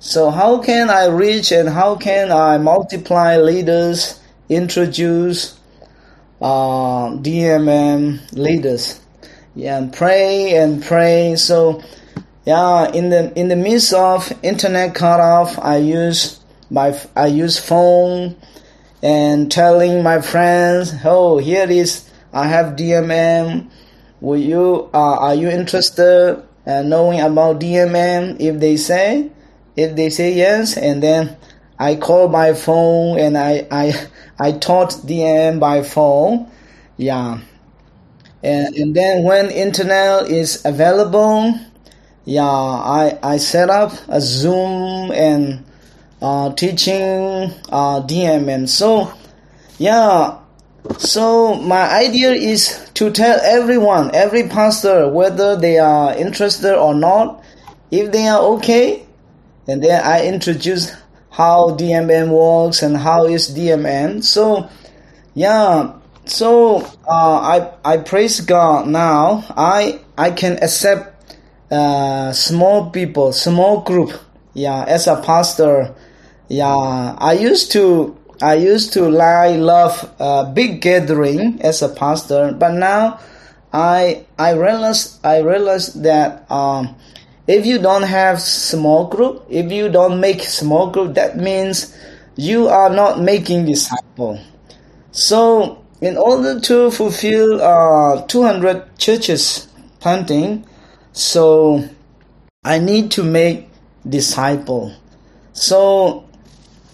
So 0.00 0.30
how 0.30 0.60
can 0.60 0.90
I 0.90 1.06
reach 1.06 1.52
and 1.52 1.68
how 1.68 1.94
can 1.94 2.32
I 2.32 2.58
multiply 2.58 3.36
leaders, 3.36 4.20
introduce 4.48 5.58
uh, 6.42 7.10
DMM 7.10 8.32
leaders? 8.32 9.00
Yeah, 9.54 9.78
and 9.78 9.92
pray 9.92 10.56
and 10.56 10.82
pray. 10.82 11.36
So 11.36 11.80
yeah, 12.44 12.90
in 12.90 13.10
the 13.10 13.32
in 13.38 13.48
the 13.48 13.56
midst 13.56 13.94
of 13.94 14.32
internet 14.42 14.96
cut 14.96 15.20
off, 15.20 15.58
I 15.60 15.76
use 15.76 16.40
my 16.70 16.98
I 17.16 17.26
use 17.26 17.58
phone 17.58 18.36
and 19.02 19.50
telling 19.50 20.02
my 20.02 20.20
friends, 20.20 20.94
oh, 21.04 21.38
here 21.38 21.70
is 21.70 22.08
I 22.32 22.48
have 22.48 22.76
DMM. 22.76 23.70
Will 24.20 24.40
you 24.40 24.90
uh, 24.94 25.16
are 25.18 25.34
you 25.34 25.48
interested 25.48 26.42
in 26.66 26.88
knowing 26.88 27.20
about 27.20 27.60
DMM? 27.60 28.40
If 28.40 28.60
they 28.60 28.76
say, 28.76 29.30
if 29.76 29.96
they 29.96 30.10
say 30.10 30.32
yes, 30.34 30.76
and 30.76 31.02
then 31.02 31.36
I 31.78 31.96
call 31.96 32.28
by 32.28 32.54
phone 32.54 33.18
and 33.18 33.36
I 33.36 33.66
I 33.70 34.08
I 34.38 34.52
taught 34.52 34.90
DMM 34.90 35.60
by 35.60 35.82
phone. 35.82 36.50
Yeah. 36.96 37.40
And, 38.42 38.74
and 38.76 38.94
then 38.94 39.24
when 39.24 39.50
internet 39.50 40.28
is 40.28 40.64
available, 40.66 41.58
yeah, 42.26 42.44
I, 42.44 43.18
I 43.22 43.36
set 43.38 43.70
up 43.70 43.92
a 44.08 44.20
Zoom 44.20 45.10
and 45.12 45.64
uh, 46.24 46.54
teaching 46.54 47.52
uh, 47.68 48.00
DMM. 48.00 48.66
So, 48.66 49.12
yeah, 49.76 50.38
so 50.96 51.54
my 51.56 51.86
idea 51.92 52.30
is 52.32 52.90
to 52.94 53.10
tell 53.10 53.38
everyone, 53.42 54.14
every 54.14 54.48
pastor, 54.48 55.06
whether 55.10 55.54
they 55.54 55.78
are 55.78 56.16
interested 56.16 56.74
or 56.74 56.94
not, 56.94 57.44
if 57.90 58.10
they 58.10 58.26
are 58.26 58.40
okay, 58.56 59.04
and 59.68 59.84
then 59.84 60.02
I 60.02 60.26
introduce 60.26 60.92
how 61.30 61.76
DMM 61.76 62.30
works 62.30 62.82
and 62.82 62.96
how 62.96 63.26
is 63.26 63.50
DMM. 63.50 64.24
So, 64.24 64.70
yeah, 65.34 65.92
so 66.24 66.80
uh, 67.06 67.36
I 67.52 67.72
I 67.84 67.96
praise 67.98 68.40
God 68.40 68.88
now. 68.88 69.44
I 69.56 70.00
I 70.16 70.30
can 70.30 70.62
accept 70.62 71.36
uh, 71.70 72.32
small 72.32 72.88
people, 72.90 73.32
small 73.32 73.82
group. 73.82 74.12
Yeah, 74.54 74.84
as 74.84 75.06
a 75.06 75.20
pastor, 75.20 75.94
yeah, 76.48 77.16
I 77.18 77.32
used 77.32 77.72
to 77.72 78.16
I 78.42 78.54
used 78.54 78.92
to 78.94 79.08
like 79.08 79.58
love 79.58 80.12
uh, 80.18 80.44
big 80.52 80.80
gathering 80.80 81.60
as 81.62 81.82
a 81.82 81.88
pastor, 81.88 82.52
but 82.52 82.72
now 82.72 83.20
I 83.72 84.26
I 84.38 84.52
realize 84.52 85.18
I 85.24 85.38
realize 85.38 85.94
that 85.94 86.50
um, 86.50 86.96
if 87.46 87.64
you 87.66 87.78
don't 87.78 88.02
have 88.02 88.40
small 88.40 89.06
group, 89.08 89.46
if 89.48 89.70
you 89.70 89.88
don't 89.88 90.20
make 90.20 90.42
small 90.42 90.90
group, 90.90 91.14
that 91.14 91.36
means 91.36 91.96
you 92.36 92.68
are 92.68 92.90
not 92.90 93.20
making 93.20 93.66
disciple. 93.66 94.40
So 95.12 95.82
in 96.00 96.16
order 96.16 96.60
to 96.60 96.90
fulfill 96.90 97.62
uh, 97.62 98.26
200 98.26 98.98
churches 98.98 99.68
planting, 100.00 100.66
so 101.12 101.88
I 102.64 102.78
need 102.78 103.10
to 103.12 103.22
make 103.22 103.68
disciple. 104.08 104.94
So 105.52 106.28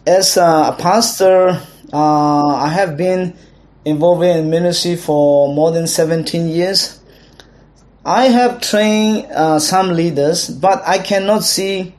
as 0.06 0.36
a 0.36 0.76
pastor, 0.78 1.60
uh, 1.92 2.46
I 2.56 2.68
have 2.68 2.96
been 2.96 3.36
involved 3.84 4.22
in 4.22 4.50
ministry 4.50 4.96
for 4.96 5.52
more 5.54 5.70
than 5.70 5.86
17 5.86 6.48
years. 6.48 7.00
I 8.04 8.24
have 8.24 8.60
trained 8.60 9.26
uh, 9.30 9.58
some 9.58 9.90
leaders, 9.90 10.48
but 10.48 10.82
I 10.86 10.98
cannot 10.98 11.44
see 11.44 11.94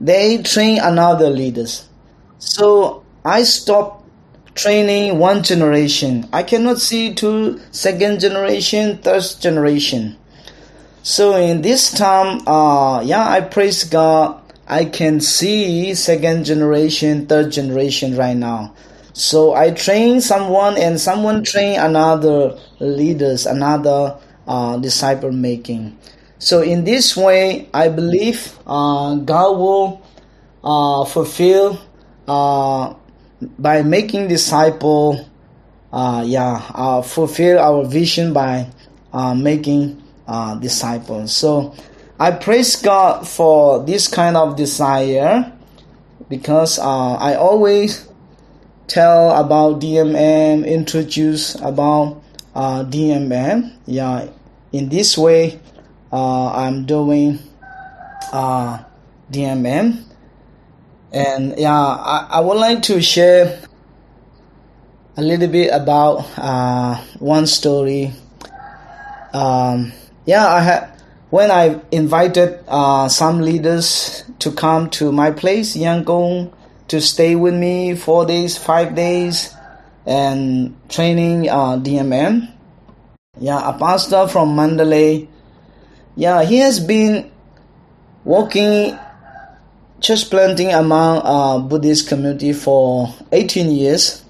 they 0.00 0.42
train 0.42 0.80
another 0.80 1.30
leaders. 1.30 1.88
So 2.38 3.04
I 3.24 3.44
stopped 3.44 4.04
training 4.54 5.18
one 5.18 5.42
generation. 5.42 6.28
I 6.32 6.42
cannot 6.42 6.78
see 6.80 7.14
two 7.14 7.60
second 7.70 8.20
generation, 8.20 8.98
third 8.98 9.22
generation. 9.40 10.16
So 11.02 11.36
in 11.36 11.62
this 11.62 11.92
time, 11.92 12.46
uh, 12.48 13.02
yeah, 13.02 13.28
I 13.28 13.40
praise 13.40 13.84
God. 13.84 14.41
I 14.66 14.84
can 14.84 15.20
see 15.20 15.94
second 15.94 16.44
generation, 16.44 17.26
third 17.26 17.52
generation 17.52 18.16
right 18.16 18.36
now. 18.36 18.74
So 19.12 19.54
I 19.54 19.70
train 19.72 20.20
someone 20.20 20.78
and 20.78 21.00
someone 21.00 21.44
train 21.44 21.78
another 21.78 22.58
leaders, 22.80 23.44
another 23.46 24.16
uh, 24.46 24.78
disciple 24.78 25.32
making. 25.32 25.98
So 26.38 26.62
in 26.62 26.84
this 26.84 27.16
way, 27.16 27.68
I 27.74 27.88
believe 27.88 28.58
uh, 28.66 29.16
God 29.16 29.58
will 29.58 30.02
uh, 30.64 31.04
fulfill 31.04 31.78
uh, 32.26 32.94
by 33.58 33.82
making 33.82 34.28
disciple. 34.28 35.28
Uh, 35.92 36.24
yeah, 36.26 36.62
uh, 36.74 37.02
fulfill 37.02 37.58
our 37.58 37.84
vision 37.84 38.32
by 38.32 38.70
making 39.36 40.02
disciples. 40.60 41.36
So 41.36 41.74
I 42.22 42.30
praise 42.30 42.76
God 42.76 43.26
for 43.26 43.82
this 43.82 44.06
kind 44.06 44.36
of 44.36 44.54
desire 44.54 45.50
because 46.28 46.78
uh, 46.78 47.14
I 47.14 47.34
always 47.34 48.06
tell 48.86 49.34
about 49.34 49.80
DMM, 49.80 50.64
introduce 50.64 51.56
about 51.56 52.22
uh, 52.54 52.84
DMM. 52.84 53.74
Yeah, 53.86 54.28
in 54.70 54.88
this 54.88 55.18
way, 55.18 55.58
uh, 56.12 56.52
I'm 56.54 56.86
doing 56.86 57.40
uh, 58.32 58.84
DMM. 59.32 60.04
And 61.10 61.58
yeah, 61.58 61.74
I, 61.74 62.28
I 62.34 62.40
would 62.40 62.58
like 62.58 62.82
to 62.82 63.02
share 63.02 63.58
a 65.16 65.22
little 65.22 65.48
bit 65.48 65.74
about 65.74 66.30
uh, 66.38 67.02
one 67.18 67.48
story. 67.48 68.12
Um, 69.34 69.92
yeah, 70.24 70.46
I 70.46 70.60
had 70.60 70.91
when 71.32 71.50
I 71.50 71.80
invited 71.90 72.62
uh, 72.68 73.08
some 73.08 73.40
leaders 73.40 74.22
to 74.40 74.52
come 74.52 74.90
to 75.00 75.10
my 75.10 75.30
place, 75.30 75.74
Yangon, 75.74 76.52
to 76.88 77.00
stay 77.00 77.36
with 77.36 77.54
me 77.54 77.94
four 77.94 78.26
days, 78.26 78.58
five 78.58 78.94
days, 78.94 79.54
and 80.04 80.76
training 80.90 81.48
uh, 81.48 81.78
DMM. 81.78 82.52
Yeah, 83.40 83.66
a 83.66 83.78
pastor 83.78 84.28
from 84.28 84.54
Mandalay. 84.54 85.26
Yeah, 86.16 86.44
he 86.44 86.58
has 86.58 86.78
been 86.80 87.32
working 88.24 88.98
church 90.02 90.28
planting 90.28 90.70
among 90.74 91.22
uh, 91.24 91.60
Buddhist 91.60 92.08
community 92.08 92.52
for 92.52 93.08
18 93.32 93.70
years. 93.70 94.22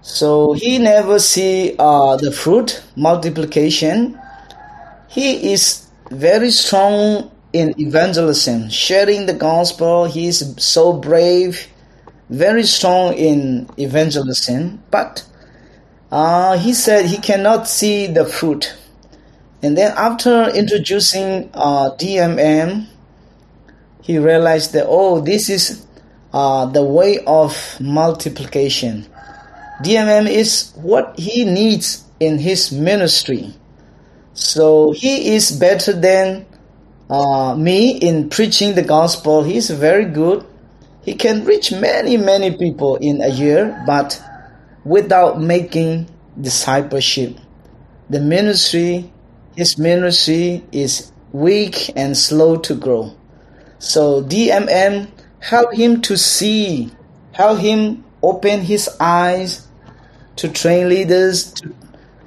So 0.00 0.54
he 0.54 0.78
never 0.78 1.20
see 1.20 1.76
uh, 1.78 2.16
the 2.16 2.32
fruit 2.32 2.82
multiplication 2.96 4.18
he 5.12 5.52
is 5.52 5.81
very 6.12 6.50
strong 6.50 7.30
in 7.52 7.78
evangelism, 7.80 8.70
sharing 8.70 9.26
the 9.26 9.34
gospel. 9.34 10.04
He 10.04 10.26
is 10.26 10.54
so 10.58 10.92
brave, 10.92 11.68
very 12.30 12.64
strong 12.64 13.14
in 13.14 13.68
evangelism. 13.76 14.82
But 14.90 15.26
uh, 16.10 16.58
he 16.58 16.74
said 16.74 17.06
he 17.06 17.18
cannot 17.18 17.68
see 17.68 18.06
the 18.06 18.24
fruit. 18.24 18.74
And 19.62 19.76
then 19.78 19.94
after 19.96 20.50
introducing 20.50 21.50
uh, 21.54 21.90
DMM, 21.96 22.86
he 24.02 24.18
realized 24.18 24.72
that, 24.72 24.86
oh, 24.88 25.20
this 25.20 25.48
is 25.48 25.86
uh, 26.32 26.66
the 26.66 26.82
way 26.82 27.22
of 27.26 27.80
multiplication. 27.80 29.06
DMM 29.84 30.28
is 30.28 30.72
what 30.76 31.18
he 31.18 31.44
needs 31.44 32.04
in 32.18 32.38
his 32.38 32.72
ministry. 32.72 33.54
So 34.34 34.92
he 34.92 35.34
is 35.34 35.50
better 35.50 35.92
than 35.92 36.46
uh, 37.10 37.54
me 37.56 37.98
in 37.98 38.30
preaching 38.30 38.74
the 38.74 38.82
gospel. 38.82 39.42
He's 39.42 39.70
very 39.70 40.06
good. 40.06 40.46
He 41.02 41.14
can 41.14 41.44
reach 41.44 41.72
many, 41.72 42.16
many 42.16 42.56
people 42.56 42.96
in 42.96 43.20
a 43.20 43.28
year, 43.28 43.82
but 43.86 44.22
without 44.84 45.40
making 45.40 46.08
discipleship. 46.40 47.36
The 48.08 48.20
ministry, 48.20 49.12
his 49.56 49.78
ministry 49.78 50.64
is 50.72 51.12
weak 51.32 51.90
and 51.96 52.16
slow 52.16 52.56
to 52.58 52.74
grow. 52.74 53.14
So 53.78 54.22
DMM 54.22 55.08
help 55.40 55.74
him 55.74 56.00
to 56.02 56.16
see, 56.16 56.90
help 57.32 57.58
him 57.58 58.04
open 58.22 58.60
his 58.60 58.88
eyes 59.00 59.66
to 60.36 60.48
train 60.48 60.88
leaders, 60.88 61.52
to 61.54 61.74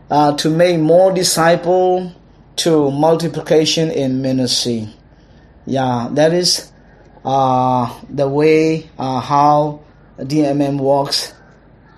uh, 0.10 0.36
to 0.38 0.50
make 0.50 0.80
more 0.80 1.12
disciple 1.12 2.12
to 2.58 2.92
multiplication 2.92 3.92
in 3.92 4.22
ministry. 4.22 4.90
Yeah, 5.66 6.10
that 6.12 6.34
is 6.34 6.72
uh, 7.24 7.94
the 8.10 8.30
way 8.30 8.90
uh, 8.98 9.20
how 9.20 9.82
DMM 10.20 10.80
works 10.80 11.34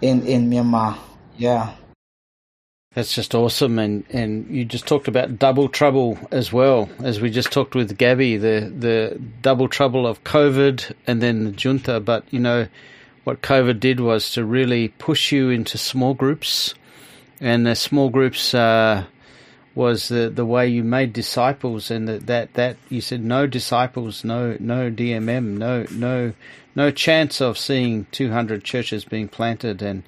in 0.02 0.26
in 0.26 0.50
Myanmar. 0.50 0.98
Yeah. 1.38 1.74
That's 2.94 3.14
just 3.14 3.36
awesome, 3.36 3.78
and, 3.78 4.06
and 4.10 4.50
you 4.50 4.66
just 4.66 4.88
talked 4.88 5.08
about 5.08 5.38
double 5.38 5.70
trouble 5.70 6.18
as 6.32 6.52
well 6.52 6.90
as 7.04 7.22
we 7.22 7.30
just 7.30 7.52
talked 7.52 7.76
with 7.76 7.96
Gabi, 7.96 8.42
the 8.42 8.74
the 8.76 9.22
double 9.44 9.68
trouble 9.68 10.08
of 10.08 10.24
COVID 10.24 10.94
and 11.06 11.22
then 11.22 11.44
the 11.44 11.52
junta. 11.52 12.00
But 12.00 12.24
you 12.32 12.40
know, 12.40 12.68
what 13.24 13.44
COVID 13.44 13.80
did 13.80 14.00
was 14.00 14.32
to 14.32 14.44
really 14.44 14.88
push 14.88 15.32
you 15.32 15.52
into 15.52 15.78
small 15.78 16.16
groups, 16.16 16.74
and 17.40 17.66
the 17.66 17.76
small 17.76 18.10
groups 18.10 18.54
uh, 18.54 19.06
was 19.76 20.08
the 20.08 20.30
the 20.30 20.46
way 20.46 20.68
you 20.68 20.84
made 20.84 21.14
disciples, 21.14 21.92
and 21.92 22.08
that, 22.08 22.28
that 22.28 22.54
that 22.56 22.78
you 22.90 23.02
said 23.02 23.24
no 23.24 23.48
disciples, 23.48 24.24
no 24.24 24.58
no 24.60 24.90
DMM, 24.92 25.58
no 25.58 25.86
no 25.92 26.34
no 26.76 26.92
chance 26.92 27.42
of 27.42 27.58
seeing 27.58 28.08
two 28.12 28.32
hundred 28.32 28.64
churches 28.64 29.06
being 29.06 29.28
planted, 29.28 29.82
and 29.82 30.04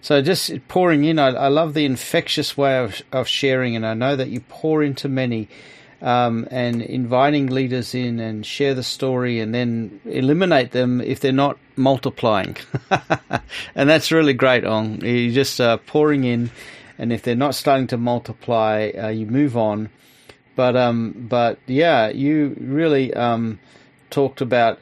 so 0.00 0.22
just 0.22 0.66
pouring 0.68 1.04
in, 1.04 1.18
I, 1.18 1.28
I 1.28 1.48
love 1.48 1.74
the 1.74 1.84
infectious 1.84 2.56
way 2.56 2.78
of, 2.78 3.02
of 3.12 3.28
sharing, 3.28 3.76
and 3.76 3.86
I 3.86 3.94
know 3.94 4.16
that 4.16 4.28
you 4.28 4.40
pour 4.40 4.82
into 4.82 5.08
many. 5.08 5.48
Um, 6.02 6.48
and 6.50 6.80
inviting 6.80 7.48
leaders 7.48 7.94
in 7.94 8.20
and 8.20 8.46
share 8.46 8.72
the 8.72 8.82
story 8.82 9.38
and 9.38 9.54
then 9.54 10.00
eliminate 10.06 10.70
them 10.70 11.02
if 11.02 11.20
they're 11.20 11.30
not 11.30 11.58
multiplying. 11.76 12.56
and 13.74 13.90
that's 13.90 14.10
really 14.10 14.32
great, 14.32 14.64
Aung. 14.64 15.02
You're 15.02 15.34
just 15.34 15.60
uh, 15.60 15.76
pouring 15.76 16.24
in, 16.24 16.50
and 16.96 17.12
if 17.12 17.22
they're 17.22 17.34
not 17.34 17.54
starting 17.54 17.86
to 17.88 17.98
multiply, 17.98 18.90
uh, 18.96 19.08
you 19.08 19.26
move 19.26 19.58
on. 19.58 19.90
But 20.56 20.76
um, 20.76 21.26
but 21.28 21.58
yeah, 21.66 22.08
you 22.08 22.56
really 22.58 23.12
um, 23.14 23.60
talked 24.10 24.40
about 24.40 24.78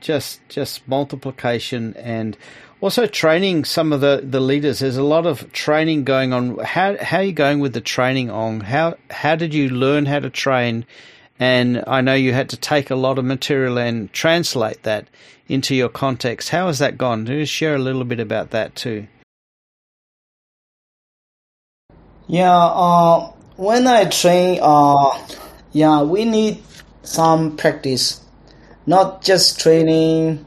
just 0.00 0.40
just 0.48 0.86
multiplication 0.86 1.94
and 1.96 2.36
also, 2.82 3.06
training 3.06 3.64
some 3.64 3.92
of 3.92 4.00
the, 4.00 4.20
the 4.24 4.40
leaders. 4.40 4.80
There's 4.80 4.96
a 4.96 5.04
lot 5.04 5.24
of 5.24 5.52
training 5.52 6.02
going 6.02 6.32
on. 6.32 6.58
How 6.58 6.96
how 7.00 7.18
are 7.18 7.22
you 7.22 7.32
going 7.32 7.60
with 7.60 7.74
the 7.74 7.80
training 7.80 8.28
on? 8.28 8.58
How 8.58 8.96
how 9.08 9.36
did 9.36 9.54
you 9.54 9.68
learn 9.68 10.06
how 10.06 10.18
to 10.18 10.28
train? 10.28 10.84
And 11.38 11.84
I 11.86 12.00
know 12.00 12.14
you 12.14 12.32
had 12.32 12.48
to 12.48 12.56
take 12.56 12.90
a 12.90 12.96
lot 12.96 13.20
of 13.20 13.24
material 13.24 13.78
and 13.78 14.12
translate 14.12 14.82
that 14.82 15.06
into 15.46 15.76
your 15.76 15.88
context. 15.88 16.48
How 16.48 16.66
has 16.66 16.80
that 16.80 16.98
gone? 16.98 17.24
Do 17.24 17.34
you 17.34 17.46
share 17.46 17.76
a 17.76 17.78
little 17.78 18.04
bit 18.04 18.18
about 18.18 18.50
that 18.50 18.74
too? 18.74 19.06
Yeah, 22.26 22.52
uh, 22.52 23.30
when 23.54 23.86
I 23.86 24.06
train, 24.06 24.58
uh, 24.60 25.24
yeah, 25.70 26.02
we 26.02 26.24
need 26.24 26.64
some 27.04 27.56
practice, 27.56 28.20
not 28.86 29.22
just 29.22 29.60
training 29.60 30.44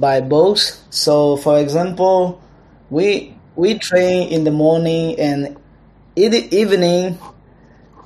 by 0.00 0.22
books. 0.22 0.82
So, 0.90 1.36
for 1.36 1.60
example, 1.60 2.40
we 2.88 3.36
we 3.54 3.78
train 3.78 4.32
in 4.32 4.44
the 4.44 4.50
morning 4.50 5.20
and 5.20 5.56
in 6.16 6.32
the 6.32 6.56
evening 6.56 7.18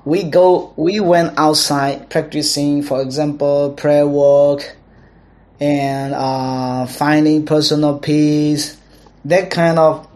we 0.04 0.24
go 0.24 0.72
we 0.76 1.00
went 1.00 1.32
outside 1.38 2.10
practicing 2.10 2.82
for 2.82 3.00
example 3.00 3.72
prayer 3.72 4.06
walk 4.06 4.76
and 5.60 6.12
uh, 6.14 6.86
finding 6.86 7.46
personal 7.46 7.98
peace 7.98 8.76
that 9.24 9.50
kind 9.50 9.78
of 9.78 10.06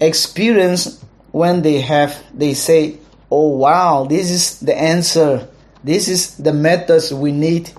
experience 0.00 1.02
when 1.32 1.60
they 1.62 1.80
have 1.80 2.22
they 2.32 2.54
say 2.54 2.96
oh 3.30 3.48
wow 3.48 4.04
this 4.04 4.30
is 4.30 4.60
the 4.60 4.74
answer 4.74 5.46
this 5.84 6.08
is 6.08 6.36
the 6.36 6.52
methods 6.52 7.12
we 7.12 7.32
need 7.32 7.70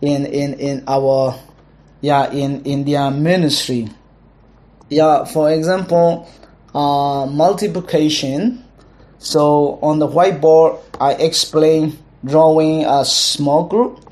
in 0.00 0.26
in 0.26 0.54
in 0.54 0.84
our 0.86 1.34
yeah 2.04 2.30
in 2.30 2.62
in 2.64 2.84
their 2.84 3.10
ministry. 3.10 3.88
Yeah 4.90 5.24
for 5.24 5.50
example 5.50 6.28
uh, 6.74 7.24
multiplication. 7.26 8.62
So 9.18 9.78
on 9.80 9.98
the 9.98 10.08
whiteboard 10.08 10.80
i 11.00 11.12
explain 11.14 11.98
drawing 12.24 12.84
a 12.84 13.04
small 13.06 13.64
group. 13.64 14.04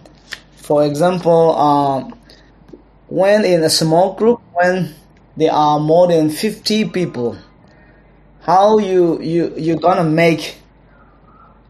For 0.56 0.84
example 0.86 1.54
um, 1.58 2.16
when 3.08 3.44
in 3.44 3.62
a 3.62 3.68
small 3.70 4.14
group 4.14 4.40
when 4.54 4.94
there 5.36 5.52
are 5.52 5.78
more 5.78 6.08
than 6.08 6.30
50 6.30 6.88
people 6.90 7.36
how 8.40 8.78
you 8.78 9.20
you 9.20 9.52
you're 9.56 9.78
gonna 9.80 10.08
make 10.08 10.56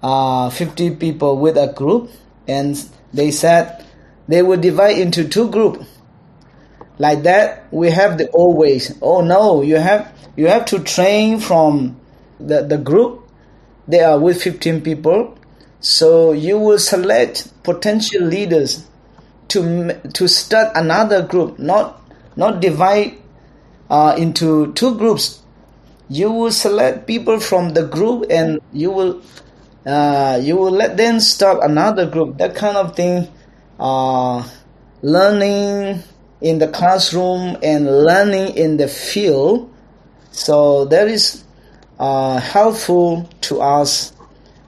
uh, 0.02 0.50
50 0.50 0.96
people 0.96 1.38
with 1.38 1.56
a 1.56 1.72
group? 1.72 2.10
And 2.46 2.78
they 3.12 3.30
said 3.32 3.84
they 4.28 4.42
will 4.42 4.60
divide 4.60 4.98
into 4.98 5.26
two 5.28 5.50
groups 5.50 5.86
like 7.02 7.20
that 7.24 7.66
we 7.72 7.90
have 7.90 8.16
the 8.18 8.28
always 8.30 8.96
oh 9.02 9.20
no 9.20 9.62
you 9.62 9.76
have 9.76 10.12
you 10.36 10.46
have 10.46 10.64
to 10.66 10.78
train 10.78 11.40
from 11.40 12.00
the, 12.40 12.62
the 12.62 12.78
group. 12.78 13.28
They 13.86 14.00
are 14.00 14.18
with 14.18 14.42
15 14.42 14.80
people. 14.82 15.38
So 15.80 16.32
you 16.32 16.58
will 16.58 16.78
select 16.78 17.50
potential 17.64 18.22
leaders 18.22 18.86
to 19.48 20.00
to 20.14 20.28
start 20.28 20.70
another 20.74 21.22
group 21.22 21.58
not 21.58 22.00
not 22.36 22.60
divide 22.60 23.18
uh, 23.90 24.14
into 24.16 24.72
two 24.74 24.96
groups. 24.96 25.42
You 26.08 26.30
will 26.30 26.52
select 26.52 27.06
people 27.06 27.40
from 27.40 27.74
the 27.74 27.82
group 27.84 28.26
and 28.30 28.60
you 28.72 28.90
will 28.90 29.22
uh, 29.84 30.40
you 30.40 30.56
will 30.56 30.70
let 30.70 30.96
them 30.96 31.18
start 31.18 31.58
another 31.62 32.06
group. 32.06 32.38
That 32.38 32.54
kind 32.54 32.76
of 32.76 32.94
thing 32.94 33.26
uh, 33.80 34.48
learning 35.02 36.02
in 36.42 36.58
the 36.58 36.68
classroom 36.68 37.56
and 37.62 37.86
learning 37.86 38.56
in 38.56 38.76
the 38.76 38.88
field. 38.88 39.72
So 40.30 40.84
that 40.86 41.08
is 41.08 41.44
uh, 41.98 42.40
helpful 42.40 43.28
to 43.42 43.60
us. 43.60 44.12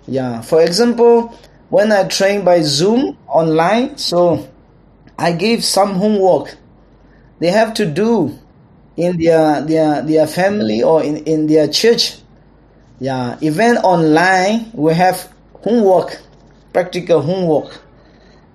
Yeah. 0.06 0.40
For 0.42 0.62
example, 0.62 1.37
when 1.70 1.92
I 1.92 2.04
train 2.08 2.44
by 2.44 2.62
Zoom 2.62 3.16
online, 3.26 3.98
so 3.98 4.48
I 5.18 5.32
give 5.32 5.64
some 5.64 5.94
homework 5.94 6.56
they 7.44 7.50
have 7.50 7.74
to 7.74 7.87
do 7.87 8.38
in 8.96 9.18
their 9.18 9.60
their 9.62 10.02
their 10.02 10.26
family 10.26 10.82
or 10.82 11.02
in, 11.02 11.18
in 11.24 11.46
their 11.46 11.68
church. 11.68 12.16
Yeah. 13.00 13.37
Even 13.40 13.76
online, 13.78 14.70
we 14.72 14.94
have 14.94 15.30
homework, 15.62 16.22
practical 16.72 17.20
homework 17.20 17.84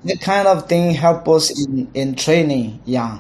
that 0.04 0.22
kind 0.22 0.48
of 0.48 0.68
thing 0.68 0.92
help 0.92 1.28
us 1.28 1.66
in, 1.66 1.90
in 1.94 2.16
training 2.16 2.82
yeah. 2.86 3.20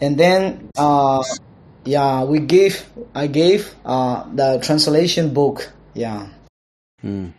And 0.00 0.16
then 0.16 0.70
uh, 0.76 1.24
yeah 1.84 2.24
we 2.24 2.38
gave 2.40 2.86
i 3.14 3.26
gave 3.26 3.74
uh, 3.84 4.24
the 4.34 4.60
translation 4.62 5.34
book 5.34 5.72
yeah. 5.94 6.28
Mm. 7.02 7.32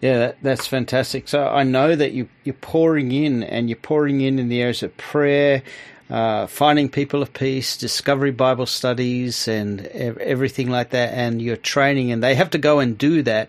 yeah 0.00 0.18
that, 0.18 0.36
that's 0.42 0.66
fantastic. 0.66 1.28
So 1.28 1.46
i 1.46 1.62
know 1.62 1.96
that 1.96 2.12
you, 2.12 2.28
you're 2.44 2.54
pouring 2.54 3.12
in 3.12 3.42
and 3.42 3.68
you're 3.68 3.76
pouring 3.76 4.20
in 4.20 4.38
in 4.38 4.48
the 4.48 4.60
areas 4.60 4.82
of 4.82 4.96
prayer 4.96 5.62
uh, 6.10 6.46
finding 6.46 6.88
people 6.88 7.22
of 7.22 7.32
peace, 7.32 7.76
discovery 7.76 8.30
Bible 8.30 8.66
studies, 8.66 9.48
and 9.48 9.80
everything 9.86 10.68
like 10.68 10.90
that, 10.90 11.14
and 11.14 11.40
you're 11.40 11.56
training, 11.56 12.12
and 12.12 12.22
they 12.22 12.34
have 12.34 12.50
to 12.50 12.58
go 12.58 12.78
and 12.78 12.98
do 12.98 13.22
that. 13.22 13.48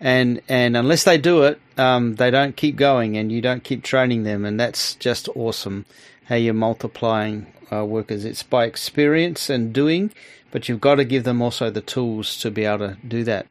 And 0.00 0.40
and 0.48 0.76
unless 0.76 1.04
they 1.04 1.18
do 1.18 1.42
it, 1.42 1.60
um, 1.80 2.16
they 2.16 2.30
don't 2.30 2.56
keep 2.56 2.76
going, 2.76 3.16
and 3.16 3.32
you 3.32 3.40
don't 3.40 3.64
keep 3.64 3.82
training 3.82 4.24
them, 4.24 4.44
and 4.44 4.60
that's 4.60 4.94
just 4.96 5.28
awesome. 5.34 5.86
How 6.26 6.36
you're 6.36 6.54
multiplying 6.54 7.46
uh, 7.72 7.84
workers? 7.84 8.24
It's 8.24 8.42
by 8.42 8.66
experience 8.66 9.48
and 9.48 9.72
doing, 9.72 10.12
but 10.50 10.68
you've 10.68 10.80
got 10.80 10.96
to 10.96 11.04
give 11.04 11.24
them 11.24 11.40
also 11.40 11.70
the 11.70 11.80
tools 11.80 12.36
to 12.38 12.50
be 12.50 12.64
able 12.64 12.90
to 12.90 12.96
do 13.06 13.24
that. 13.24 13.46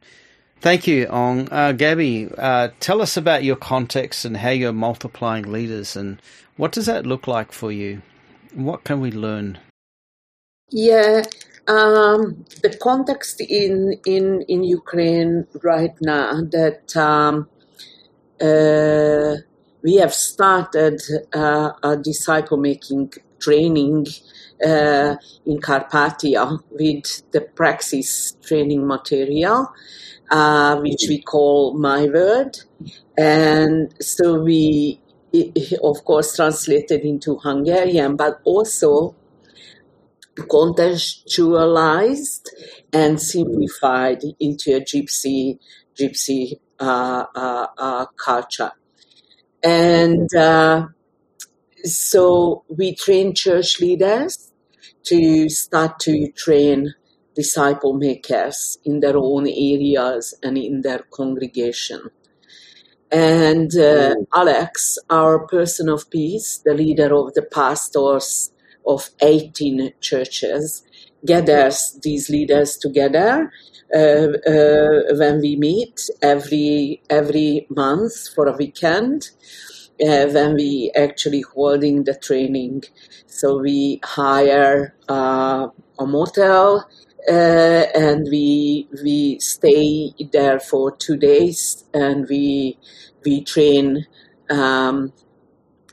Thank 0.60 0.86
you, 0.86 1.06
Aung. 1.06 1.48
Uh, 1.50 1.72
Gabi, 1.72 2.32
uh, 2.38 2.68
tell 2.80 3.02
us 3.02 3.16
about 3.16 3.44
your 3.44 3.56
context 3.56 4.24
and 4.24 4.36
how 4.36 4.50
you're 4.50 4.72
multiplying 4.72 5.50
leaders, 5.50 5.96
and 5.96 6.22
what 6.56 6.72
does 6.72 6.86
that 6.86 7.06
look 7.06 7.26
like 7.26 7.50
for 7.50 7.72
you? 7.72 8.02
What 8.54 8.84
can 8.84 9.00
we 9.00 9.10
learn? 9.10 9.58
Yeah, 10.70 11.22
um, 11.66 12.44
the 12.62 12.76
context 12.80 13.40
in, 13.40 13.98
in, 14.06 14.42
in 14.42 14.62
Ukraine 14.62 15.46
right 15.62 15.94
now 16.00 16.42
that 16.52 16.96
um, 16.96 17.48
we 18.40 19.96
have 19.96 20.14
started 20.14 21.00
uh, 21.32 21.72
a 21.82 21.96
disciple 21.96 22.56
making 22.56 23.12
training 23.38 24.06
uh, 24.64 25.16
in 25.46 25.58
Carpathia 25.58 26.58
with 26.70 27.30
the 27.32 27.40
praxis 27.40 28.36
training 28.42 28.86
material, 28.86 29.72
uh, 30.30 30.76
which 30.80 31.06
we 31.08 31.20
call 31.22 31.76
My 31.78 32.06
Word. 32.06 32.58
And 33.16 33.94
so 34.00 34.42
we, 34.42 35.00
of 35.82 36.04
course, 36.04 36.36
translated 36.36 37.00
into 37.02 37.38
Hungarian, 37.38 38.16
but 38.16 38.40
also 38.44 39.14
contextualized 40.36 42.46
and 42.92 43.20
simplified 43.20 44.22
into 44.38 44.76
a 44.76 44.80
gypsy 44.80 45.58
gypsy 45.98 46.52
uh, 46.52 46.54
uh, 46.54 46.56
uh, 46.56 46.58
culture. 48.16 48.72
And 49.62 50.34
uh, 50.34 50.86
so 51.84 52.64
we 52.68 52.94
train 52.94 53.34
church 53.34 53.80
leaders 53.80 54.52
to 55.04 55.48
start 55.48 55.98
to 56.00 56.30
train 56.32 56.94
disciple 57.34 57.94
makers 57.94 58.78
in 58.84 59.00
their 59.00 59.16
own 59.16 59.46
areas 59.46 60.34
and 60.42 60.58
in 60.58 60.82
their 60.82 61.00
congregation. 61.10 62.10
And 63.12 63.76
uh, 63.76 64.14
Alex, 64.34 64.98
our 65.08 65.46
person 65.46 65.88
of 65.88 66.08
peace, 66.10 66.58
the 66.64 66.74
leader 66.74 67.14
of 67.14 67.34
the 67.34 67.42
pastors 67.42 68.52
of 68.86 69.10
18 69.20 69.92
churches, 70.00 70.84
gathers 71.24 71.98
these 72.02 72.30
leaders 72.30 72.76
together 72.76 73.32
uh, 73.42 73.46
uh, 73.46 73.69
when 73.92 75.40
we 75.40 75.56
meet 75.56 76.08
every 76.22 77.02
every 77.10 77.66
month 77.70 78.28
for 78.34 78.46
a 78.48 78.56
weekend. 78.56 79.30
Uh, 80.02 80.26
when 80.28 80.54
we 80.54 80.90
actually 80.96 81.42
holding 81.42 82.04
the 82.04 82.14
training, 82.14 82.82
so 83.26 83.58
we 83.58 84.00
hire 84.02 84.94
uh, 85.10 85.68
a 85.98 86.06
motel 86.06 86.88
uh, 87.28 87.32
and 87.94 88.26
we 88.30 88.88
we 89.04 89.38
stay 89.40 90.14
there 90.32 90.58
for 90.58 90.96
two 90.96 91.18
days 91.18 91.84
and 91.92 92.26
we 92.30 92.78
we 93.26 93.44
train. 93.44 94.06
Um, 94.48 95.12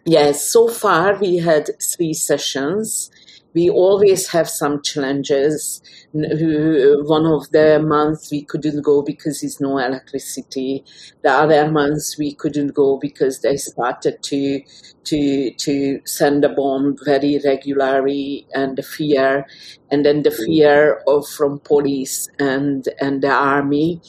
yes, 0.06 0.48
so 0.48 0.68
far 0.68 1.18
we 1.20 1.38
had 1.38 1.70
three 1.82 2.14
sessions. 2.14 3.12
We 3.58 3.72
always 3.72 4.28
have 4.30 4.48
some 4.48 4.84
challenges. 4.84 5.82
One 6.14 7.26
of 7.26 7.50
the 7.50 7.80
months 7.84 8.30
we 8.30 8.44
couldn't 8.44 8.84
go 8.84 9.02
because 9.02 9.42
there's 9.42 9.60
no 9.60 9.80
electricity. 9.80 10.84
The 11.24 11.32
other 11.32 11.72
months 11.72 12.20
we 12.20 12.36
couldn't 12.36 12.76
go 12.76 12.98
because 12.98 13.42
they 13.42 13.58
started 13.58 14.22
to 14.30 14.62
to 15.06 15.52
to 15.66 16.00
send 16.06 16.46
a 16.46 16.50
bomb 16.50 16.98
very 17.04 17.40
regularly 17.44 18.46
and 18.54 18.78
the 18.78 18.84
fear 18.84 19.48
and 19.90 20.06
then 20.06 20.22
the 20.22 20.36
fear 20.46 21.02
of 21.08 21.28
from 21.28 21.60
police 21.60 22.28
and 22.38 22.88
and 23.02 23.24
the 23.24 23.32
army 23.32 24.02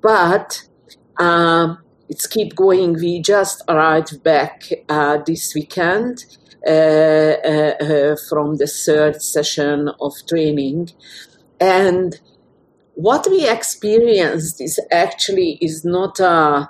but 0.00 0.62
um, 1.18 1.78
it's 2.08 2.26
keep 2.26 2.56
going 2.56 2.94
we 2.94 3.20
just 3.20 3.62
arrived 3.68 4.22
back 4.24 4.68
uh, 4.88 5.18
this 5.26 5.54
weekend 5.54 6.24
from 6.64 8.56
the 8.56 8.66
third 8.66 9.22
session 9.22 9.90
of 10.00 10.14
training. 10.28 10.90
And 11.60 12.18
what 12.94 13.26
we 13.30 13.48
experienced 13.48 14.60
is 14.60 14.78
actually 14.92 15.58
is 15.60 15.84
not 15.84 16.20
a 16.20 16.68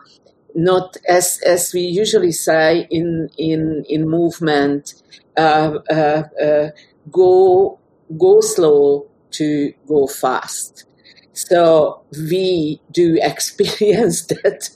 not 0.54 0.96
as 1.08 1.40
as 1.46 1.72
we 1.72 1.80
usually 1.80 2.32
say 2.32 2.86
in 2.90 3.30
in 3.38 3.84
in 3.88 4.08
movement 4.08 4.94
uh, 5.36 5.78
uh, 5.90 6.22
uh, 6.42 6.68
go 7.10 7.78
go 8.18 8.40
slow 8.40 9.06
to 9.30 9.72
go 9.86 10.06
fast 10.06 10.84
so 11.48 12.02
we 12.30 12.80
do 12.90 13.18
experience 13.22 14.26
that 14.26 14.70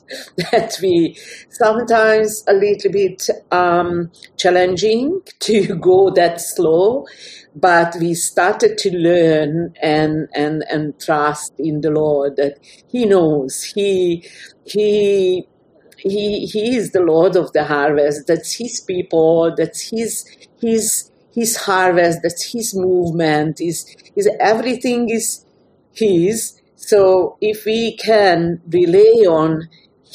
that 0.50 0.76
we 0.82 1.16
sometimes 1.50 2.44
a 2.48 2.54
little 2.54 2.90
bit 2.92 3.28
um, 3.50 4.10
challenging 4.36 5.20
to 5.40 5.74
go 5.76 6.10
that 6.10 6.40
slow 6.40 7.04
but 7.54 7.94
we 8.00 8.14
started 8.14 8.76
to 8.78 8.90
learn 8.96 9.72
and 9.82 10.28
and 10.34 10.64
and 10.70 10.98
trust 11.00 11.52
in 11.58 11.80
the 11.80 11.90
lord 11.90 12.36
that 12.36 12.58
he 12.88 13.04
knows 13.04 13.62
he 13.74 14.24
he 14.64 15.46
he 15.98 16.46
he 16.46 16.76
is 16.76 16.90
the 16.92 17.00
Lord 17.00 17.36
of 17.36 17.52
the 17.52 17.64
harvest. 17.64 18.26
That's 18.26 18.52
his 18.54 18.80
people. 18.80 19.54
That's 19.56 19.90
his 19.90 20.24
his 20.60 21.10
his 21.32 21.56
harvest. 21.56 22.20
That's 22.22 22.52
his 22.52 22.74
movement. 22.74 23.60
Is 23.60 23.86
is 24.16 24.28
everything 24.40 25.08
is 25.10 25.43
his. 25.94 26.60
So 26.76 27.36
if 27.40 27.64
we 27.64 27.96
can 27.96 28.60
rely 28.68 29.24
on 29.28 29.68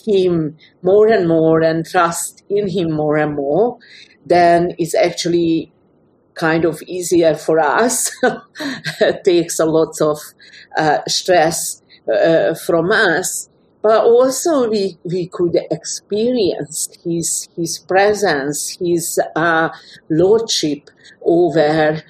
him 0.05 0.57
more 0.81 1.07
and 1.07 1.27
more 1.27 1.61
and 1.61 1.85
trust 1.85 2.43
in 2.49 2.69
him 2.69 2.91
more 2.91 3.17
and 3.17 3.35
more, 3.35 3.79
then 4.25 4.75
it's 4.77 4.95
actually 4.95 5.71
kind 6.35 6.65
of 6.65 6.81
easier 6.83 7.35
for 7.35 7.59
us. 7.59 8.11
it 9.01 9.23
takes 9.25 9.59
a 9.59 9.65
lot 9.65 9.99
of 10.01 10.19
uh, 10.77 10.99
stress 11.07 11.81
uh, 12.11 12.53
from 12.53 12.91
us 12.91 13.49
but 13.81 14.03
also 14.03 14.69
we, 14.69 14.97
we 15.03 15.27
could 15.27 15.57
experience 15.71 16.89
his, 17.03 17.47
his 17.55 17.79
presence, 17.79 18.77
his 18.79 19.19
uh, 19.35 19.69
lordship 20.09 20.89
over 21.21 21.59
uh, 21.59 22.01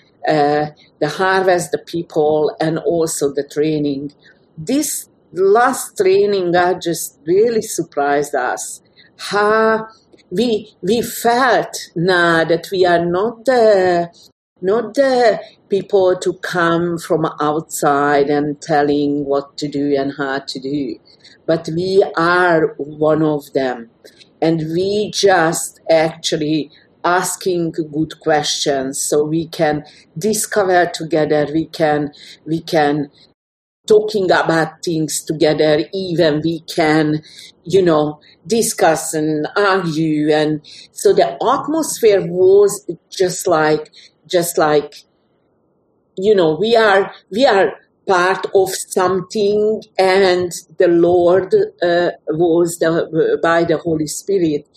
the 0.99 1.09
harvest, 1.09 1.71
the 1.71 1.77
people, 1.77 2.55
and 2.59 2.77
also 2.79 3.33
the 3.33 3.43
training. 3.43 4.13
This 4.57 5.09
last 5.33 5.97
training 5.97 6.55
uh, 6.55 6.79
just 6.79 7.19
really 7.25 7.61
surprised 7.61 8.35
us. 8.35 8.81
How 9.17 9.87
we 10.29 10.73
we 10.81 11.01
felt 11.01 11.75
now 11.95 12.43
that 12.43 12.69
we 12.71 12.85
are 12.85 13.05
not 13.05 13.45
the 13.45 14.09
not 14.61 14.93
the 14.93 15.39
people 15.69 16.17
to 16.17 16.33
come 16.33 16.97
from 16.97 17.25
outside 17.39 18.29
and 18.29 18.61
telling 18.61 19.25
what 19.25 19.57
to 19.57 19.67
do 19.67 19.95
and 19.95 20.13
how 20.17 20.39
to 20.39 20.59
do 20.59 20.99
but 21.49 21.67
we 21.75 22.03
are 22.15 22.75
one 22.77 23.23
of 23.23 23.53
them. 23.53 23.89
And 24.39 24.59
we 24.71 25.09
just 25.09 25.79
actually 25.89 26.69
asking 27.03 27.71
good 27.71 28.19
questions 28.19 29.01
so 29.01 29.23
we 29.23 29.47
can 29.47 29.83
discover 30.17 30.85
together, 30.93 31.47
we 31.53 31.65
can, 31.65 32.11
we 32.45 32.61
can 32.61 33.09
talking 33.89 34.29
about 34.31 34.83
things 34.83 35.23
together, 35.23 35.83
even 35.93 36.41
we 36.43 36.59
can, 36.61 37.23
you 37.63 37.81
know, 37.81 38.19
discuss 38.45 39.15
and 39.15 39.47
argue. 39.55 40.31
And 40.31 40.61
so 40.91 41.11
the 41.11 41.33
atmosphere 41.43 42.21
was 42.25 42.85
just 43.09 43.47
like, 43.47 43.91
just 44.27 44.59
like, 44.59 44.93
you 46.15 46.35
know, 46.35 46.55
we 46.59 46.75
are, 46.75 47.11
we 47.31 47.47
are 47.47 47.73
part 48.07 48.45
of 48.55 48.69
something 48.69 49.83
and 49.99 50.51
the 50.79 50.87
lord 50.87 51.53
uh, 51.83 52.09
was 52.29 52.79
the, 52.79 53.37
by 53.43 53.63
the 53.63 53.77
holy 53.77 54.07
spirit 54.07 54.67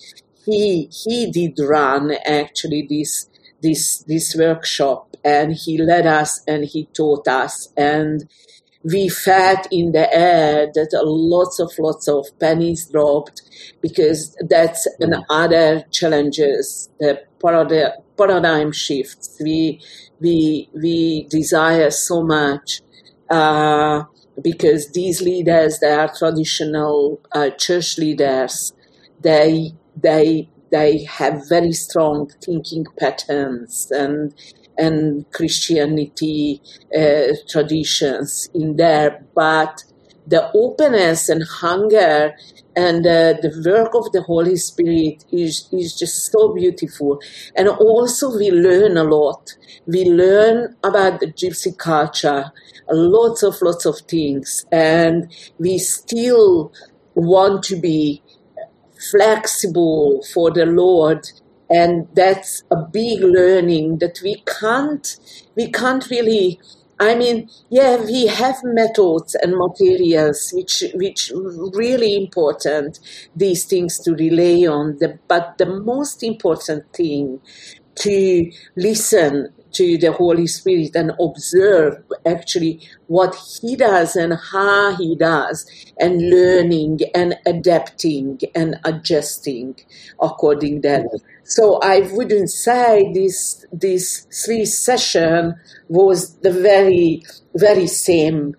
he 0.45 0.89
he 1.03 1.31
did 1.31 1.59
run 1.59 2.11
actually 2.25 2.85
this 2.89 3.29
this 3.61 4.03
this 4.07 4.35
workshop 4.35 5.15
and 5.23 5.53
he 5.53 5.77
led 5.77 6.05
us 6.05 6.41
and 6.47 6.65
he 6.65 6.85
taught 6.93 7.27
us. 7.27 7.69
And 7.77 8.29
we 8.83 9.07
felt 9.07 9.67
in 9.71 9.93
the 9.93 10.13
air 10.13 10.67
that 10.73 10.89
lots 11.05 11.59
of 11.59 11.71
lots 11.79 12.07
of 12.09 12.27
pennies 12.39 12.89
dropped 12.89 13.41
because 13.81 14.35
that's 14.49 14.87
another 14.99 15.85
challenges 15.91 16.89
the 16.99 17.21
paradigm, 17.41 17.91
paradigm 18.17 18.71
shifts. 18.73 19.37
We 19.41 19.81
we 20.19 20.69
we 20.73 21.27
desire 21.29 21.91
so 21.91 22.23
much 22.23 22.81
uh, 23.29 24.03
because 24.41 24.91
these 24.91 25.21
leaders, 25.21 25.79
they 25.79 25.91
are 25.91 26.13
traditional 26.13 27.21
uh, 27.31 27.51
church 27.51 27.97
leaders. 27.97 28.73
They 29.21 29.73
they 29.95 30.49
they 30.71 31.03
have 31.03 31.47
very 31.47 31.71
strong 31.71 32.29
thinking 32.43 32.85
patterns 32.99 33.91
and 33.91 34.33
and 34.77 35.29
Christianity 35.31 36.61
uh, 36.97 37.33
traditions 37.47 38.49
in 38.55 38.75
there, 38.75 39.23
but 39.35 39.83
the 40.25 40.49
openness 40.55 41.29
and 41.29 41.43
hunger 41.43 42.33
and 42.75 43.05
uh, 43.05 43.33
the 43.41 43.61
work 43.65 43.93
of 43.93 44.11
the 44.13 44.21
Holy 44.23 44.55
Spirit 44.55 45.25
is, 45.31 45.67
is 45.71 45.97
just 45.97 46.31
so 46.31 46.53
beautiful. 46.53 47.19
And 47.55 47.67
also 47.67 48.35
we 48.35 48.49
learn 48.49 48.97
a 48.97 49.03
lot. 49.03 49.51
We 49.85 50.05
learn 50.05 50.75
about 50.83 51.19
the 51.19 51.27
gypsy 51.27 51.77
culture, 51.77 52.51
lots 52.89 53.43
of, 53.43 53.61
lots 53.61 53.85
of 53.85 53.99
things. 54.07 54.65
And 54.71 55.31
we 55.59 55.77
still 55.77 56.71
want 57.15 57.63
to 57.65 57.79
be 57.79 58.23
flexible 59.11 60.23
for 60.33 60.51
the 60.51 60.65
Lord. 60.65 61.29
And 61.69 62.07
that's 62.13 62.63
a 62.69 62.75
big 62.75 63.21
learning 63.21 63.97
that 63.99 64.19
we 64.23 64.43
can't, 64.45 65.17
we 65.55 65.71
can't 65.71 66.07
really 66.09 66.59
I 66.99 67.15
mean, 67.15 67.49
yeah, 67.69 67.97
we 67.97 68.27
have 68.27 68.63
methods 68.63 69.35
and 69.35 69.57
materials 69.57 70.51
which 70.53 70.83
which 70.93 71.31
really 71.73 72.15
important 72.15 72.99
these 73.35 73.65
things 73.65 73.99
to 73.99 74.13
rely 74.13 74.67
on. 74.67 74.97
The, 74.99 75.19
but 75.27 75.57
the 75.57 75.65
most 75.65 76.23
important 76.23 76.93
thing 76.93 77.41
to 77.95 78.51
listen 78.75 79.53
to 79.73 79.97
the 79.97 80.11
Holy 80.11 80.47
Spirit 80.47 80.95
and 80.95 81.11
observe 81.19 82.03
actually 82.25 82.81
what 83.07 83.35
He 83.61 83.75
does 83.75 84.15
and 84.15 84.33
how 84.51 84.95
He 84.95 85.15
does, 85.15 85.65
and 85.99 86.29
learning 86.29 86.99
and 87.13 87.35
adapting 87.45 88.39
and 88.55 88.79
adjusting 88.85 89.75
according 90.21 90.81
that. 90.81 91.05
So 91.43 91.79
I 91.83 92.01
wouldn't 92.11 92.49
say 92.49 93.11
this 93.13 93.65
this 93.71 94.27
three 94.45 94.65
session 94.65 95.55
was 95.89 96.35
the 96.37 96.51
very 96.51 97.23
very 97.55 97.87
same 97.87 98.55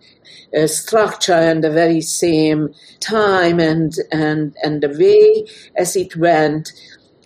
uh, 0.57 0.67
structure 0.67 1.33
and 1.33 1.65
the 1.65 1.71
very 1.71 2.01
same 2.01 2.75
time 3.01 3.59
and 3.59 3.93
and 4.13 4.55
and 4.63 4.83
the 4.83 4.89
way 4.89 5.45
as 5.77 5.97
it 5.97 6.17
went. 6.17 6.73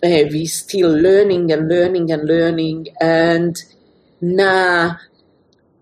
Uh, 0.01 0.23
we 0.31 0.45
still 0.45 0.89
learning 0.91 1.51
and 1.51 1.67
learning 1.67 2.09
and 2.09 2.25
learning 2.25 2.87
and 3.01 3.65
now 4.21 4.99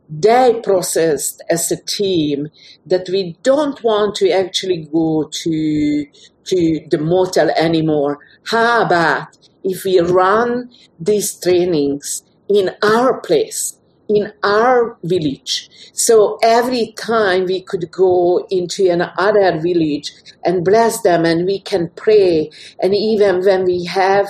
they 0.10 0.60
processed 0.64 1.44
as 1.50 1.72
a 1.72 1.84
team 1.84 2.48
that 2.86 3.08
we 3.10 3.38
don't 3.44 3.84
want 3.84 4.16
to 4.16 4.32
actually 4.32 4.88
go 4.92 5.30
to 5.32 6.06
to 6.46 6.88
the 6.90 6.98
motel 6.98 7.50
anymore. 7.52 8.20
How 8.46 8.84
about 8.84 9.38
if 9.64 9.84
we 9.84 10.00
run 10.00 10.72
these 10.98 11.38
trainings 11.38 12.24
in 12.48 12.72
our 12.82 13.20
place, 13.20 13.78
in 14.08 14.32
our 14.44 14.98
village? 15.04 15.70
So 15.92 16.38
every 16.42 16.94
time 16.94 17.46
we 17.46 17.62
could 17.62 17.92
go 17.92 18.48
into 18.50 18.90
another 18.90 19.60
village 19.60 20.14
and 20.46 20.64
bless 20.64 21.02
them 21.02 21.26
and 21.26 21.46
we 21.46 21.60
can 21.60 21.90
pray. 21.98 22.50
And 22.82 22.96
even 22.96 23.44
when 23.44 23.66
we 23.66 23.84
have 23.86 24.28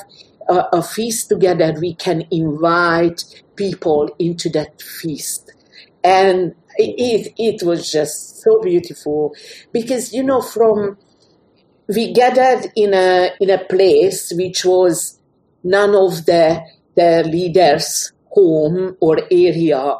a, 0.50 0.64
a 0.74 0.82
feast 0.82 1.30
together, 1.30 1.76
we 1.80 1.94
can 1.94 2.26
invite 2.32 3.44
people 3.58 4.10
into 4.20 4.50
that 4.52 4.82
feast. 4.82 5.52
And 6.04 6.56
it, 6.78 7.34
it 7.38 7.64
was 7.64 7.92
just 7.92 8.42
so 8.42 8.62
beautiful 8.62 9.36
because, 9.74 10.14
you 10.14 10.24
know, 10.24 10.42
from, 10.42 10.98
we 11.88 12.14
gathered 12.14 12.72
in 12.76 12.94
a, 12.94 13.32
in 13.42 13.50
a 13.50 13.64
place 13.66 14.32
which 14.36 14.64
was 14.64 15.20
none 15.64 15.96
of 15.96 16.26
the, 16.26 16.62
the 16.96 17.24
leaders' 17.30 18.14
home 18.30 18.96
or 19.02 19.20
area. 19.32 19.96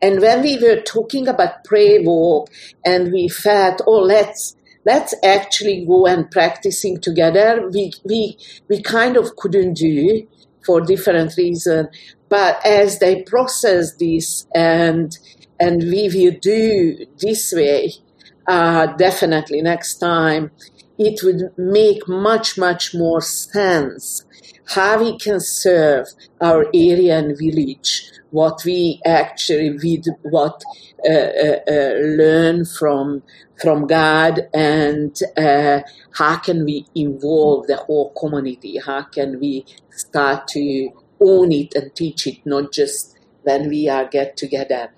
And 0.00 0.20
when 0.20 0.42
we 0.42 0.58
were 0.58 0.80
talking 0.80 1.28
about 1.28 1.64
prayer 1.64 2.00
walk 2.02 2.48
and 2.84 3.12
we 3.12 3.28
felt, 3.28 3.82
oh, 3.86 4.00
let's, 4.00 4.56
let's 4.84 5.14
actually 5.24 5.84
go 5.84 6.06
and 6.06 6.30
practicing 6.30 7.00
together, 7.00 7.68
we, 7.72 7.92
we, 8.04 8.38
we 8.68 8.80
kind 8.80 9.16
of 9.16 9.36
couldn't 9.36 9.74
do 9.74 10.26
for 10.64 10.80
different 10.80 11.36
reasons. 11.36 11.88
But 12.32 12.64
as 12.64 12.98
they 12.98 13.24
process 13.24 13.96
this 13.96 14.46
and 14.54 15.18
and 15.60 15.82
we 15.82 16.08
will 16.14 16.38
do 16.40 17.04
this 17.18 17.52
way, 17.52 17.92
uh, 18.48 18.86
definitely 18.96 19.60
next 19.60 19.98
time, 19.98 20.50
it 20.96 21.22
would 21.22 21.52
make 21.58 22.08
much 22.08 22.56
much 22.56 22.94
more 22.94 23.20
sense 23.20 24.24
how 24.64 24.98
we 24.98 25.18
can 25.18 25.40
serve 25.40 26.06
our 26.40 26.64
area 26.72 27.18
and 27.18 27.36
village, 27.36 28.10
what 28.30 28.64
we 28.64 28.98
actually 29.04 30.02
what 30.22 30.64
uh, 31.06 31.12
uh, 31.12 31.58
uh, 31.68 31.94
learn 32.20 32.64
from 32.64 33.22
from 33.60 33.86
God, 33.86 34.48
and 34.54 35.14
uh, 35.36 35.80
how 36.12 36.36
can 36.38 36.64
we 36.64 36.86
involve 36.94 37.66
the 37.66 37.76
whole 37.76 38.10
community? 38.14 38.78
How 38.78 39.02
can 39.02 39.38
we 39.38 39.66
start 39.90 40.48
to 40.48 40.92
own 41.22 41.52
it 41.52 41.74
and 41.74 41.94
teach 41.94 42.26
it, 42.26 42.38
not 42.44 42.72
just 42.72 43.18
when 43.42 43.68
we 43.68 43.88
are 43.88 44.06
get 44.06 44.36
together. 44.36 44.92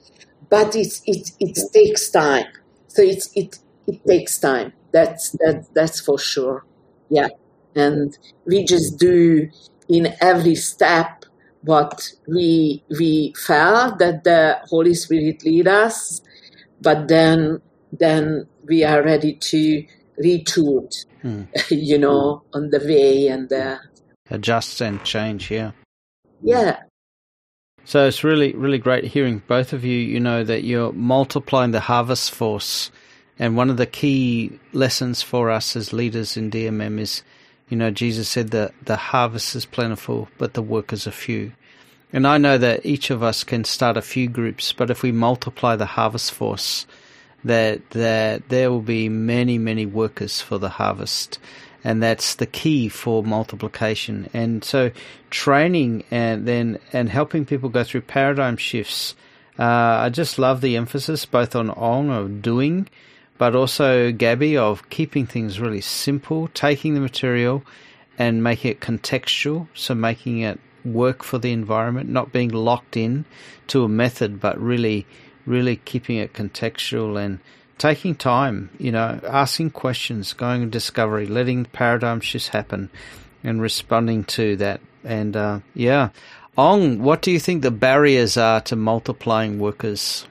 But 0.49 0.77
it's, 0.77 1.03
it, 1.07 1.31
it 1.41 1.59
takes 1.73 2.11
time. 2.11 2.47
So 2.89 3.03
it's, 3.03 3.31
it, 3.35 3.59
it 3.87 4.05
takes 4.07 4.39
time. 4.39 4.73
That's, 4.93 5.31
that, 5.33 5.67
that's 5.75 6.01
for 6.01 6.19
sure. 6.19 6.65
Yeah. 7.11 7.29
And 7.75 8.17
we 8.45 8.65
just 8.65 8.99
do 8.99 9.49
in 9.89 10.15
every 10.21 10.55
step 10.55 11.25
what 11.63 12.13
we, 12.29 12.85
we 12.99 13.35
felt 13.37 13.99
that 13.99 14.25
the 14.25 14.59
Holy 14.69 14.95
Spirit 14.95 15.45
lead 15.45 15.67
us, 15.67 16.21
but 16.81 17.09
then, 17.09 17.61
then 17.93 18.47
we 18.67 18.85
are 18.85 19.03
ready 19.03 19.35
to 19.35 19.85
retool, 20.23 21.05
hmm. 21.23 21.43
you 21.71 21.99
know, 21.99 22.43
on 22.53 22.71
the 22.71 22.79
way 22.79 23.29
and 23.29 23.49
the, 23.49 23.81
adjust 24.31 24.81
and 24.81 25.03
change. 25.05 25.51
Yeah. 25.51 25.73
Yeah. 26.45 26.77
So 27.87 28.07
it's 28.07 28.23
really, 28.23 28.55
really 28.55 28.79
great 28.79 29.05
hearing 29.05 29.43
both 29.47 29.73
of 29.73 29.85
you, 29.85 29.97
you 29.97 30.21
know, 30.21 30.45
that 30.45 30.65
you're 30.65 30.93
multiplying 30.93 31.71
the 31.71 31.81
harvest 31.81 32.31
force. 32.31 32.91
And 33.39 33.57
one 33.57 33.71
of 33.71 33.79
the 33.79 33.87
key 33.87 34.59
lessons 34.73 35.23
for 35.23 35.51
us 35.51 35.75
as 35.75 35.93
leaders 35.93 36.37
in 36.37 36.51
DMM 36.51 36.99
is, 36.99 37.23
you 37.69 37.77
know, 37.77 37.91
Jesus 37.91 38.29
said 38.29 38.51
that 38.51 38.73
the 38.85 38.97
harvest 38.97 39.55
is 39.55 39.67
plentiful, 39.67 40.29
but 40.39 40.55
the 40.55 40.63
workers 40.63 41.07
are 41.07 41.13
few. 41.13 41.53
And 42.13 42.27
I 42.27 42.39
know 42.39 42.59
that 42.59 42.87
each 42.87 43.11
of 43.11 43.23
us 43.23 43.43
can 43.43 43.65
start 43.65 43.97
a 43.97 44.03
few 44.03 44.29
groups, 44.29 44.73
but 44.73 44.91
if 44.91 45.03
we 45.03 45.13
multiply 45.13 45.77
the 45.77 45.87
harvest 45.87 46.33
force, 46.33 46.87
that 47.43 47.91
that 47.91 48.49
there 48.49 48.71
will 48.71 48.83
be 48.83 49.09
many, 49.09 49.59
many 49.59 49.87
workers 49.87 50.41
for 50.41 50.59
the 50.59 50.69
harvest 50.69 51.39
and 51.85 52.03
that's 52.03 52.37
the 52.37 52.47
key 52.47 52.89
for 52.89 53.23
multiplication. 53.23 54.31
And 54.33 54.65
so, 54.65 54.91
training 55.31 56.05
and 56.11 56.49
then 56.49 56.79
and 56.93 57.09
helping 57.11 57.45
people 57.45 57.69
go 57.69 57.85
through 57.85 58.01
paradigm 58.03 58.57
shifts. 58.57 59.15
Uh, 59.59 59.63
I 59.63 60.09
just 60.09 60.39
love 60.39 60.63
the 60.63 60.77
emphasis 60.77 61.27
both 61.27 61.55
on 61.55 61.69
Aung 61.69 62.11
of 62.11 62.43
doing, 62.43 62.89
but 63.39 63.55
also 63.55 64.11
Gabi 64.11 64.57
of 64.57 64.89
keeping 64.91 65.27
things 65.27 65.61
really 65.61 65.83
simple, 65.83 66.49
taking 66.49 66.95
the 66.95 67.01
material 67.01 67.63
and 68.19 68.43
making 68.43 68.73
it 68.73 68.81
contextual, 68.81 69.69
so 69.75 69.95
making 69.95 70.41
it 70.41 70.59
work 70.85 71.23
for 71.23 71.39
the 71.39 71.53
environment, 71.53 72.09
not 72.09 72.33
being 72.33 72.51
locked 72.51 72.97
in 72.97 73.25
to 73.69 73.85
a 73.85 73.89
method, 73.89 74.41
but 74.41 74.61
really, 74.61 75.07
really 75.47 75.77
keeping 75.77 76.17
it 76.17 76.33
contextual 76.33 77.23
and 77.23 77.39
taking 77.79 78.15
time, 78.15 78.71
you 78.79 78.93
know, 78.93 79.21
asking 79.27 79.71
questions, 79.71 80.33
going 80.33 80.63
on 80.63 80.71
discovery, 80.71 81.27
letting 81.27 81.65
paradigm 81.67 82.21
shifts 82.21 82.49
happen, 82.49 82.91
and 83.43 83.61
responding 83.61 84.25
to 84.25 84.57
that. 84.57 84.81
And 85.03 85.37
uh, 85.37 85.61
yeah, 85.75 86.11
Aung, 86.57 86.99
what 86.99 87.23
do 87.23 87.31
you 87.31 87.41
think 87.41 87.63
the 87.63 87.71
barriers 87.71 88.37
are 88.37 88.61
to 88.63 88.77
multiplying 88.77 89.59
workers? 89.59 90.27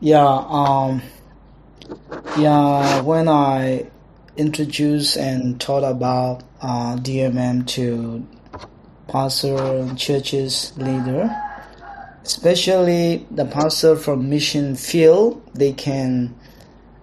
Yeah, 0.00 0.44
um, 0.48 1.02
yeah. 2.36 3.00
When 3.02 3.28
I 3.28 3.86
introduced 4.36 5.16
and 5.16 5.60
taught 5.60 5.84
about 5.84 6.42
uh, 6.60 6.96
DMM 6.96 7.66
to 7.68 8.26
pastor, 9.06 9.94
churches 9.94 10.72
leader, 10.76 11.30
especially 12.24 13.26
the 13.30 13.44
pastor 13.44 13.96
from 13.96 14.30
mission 14.30 14.76
field, 14.76 15.42
they 15.54 15.72
can 15.72 16.34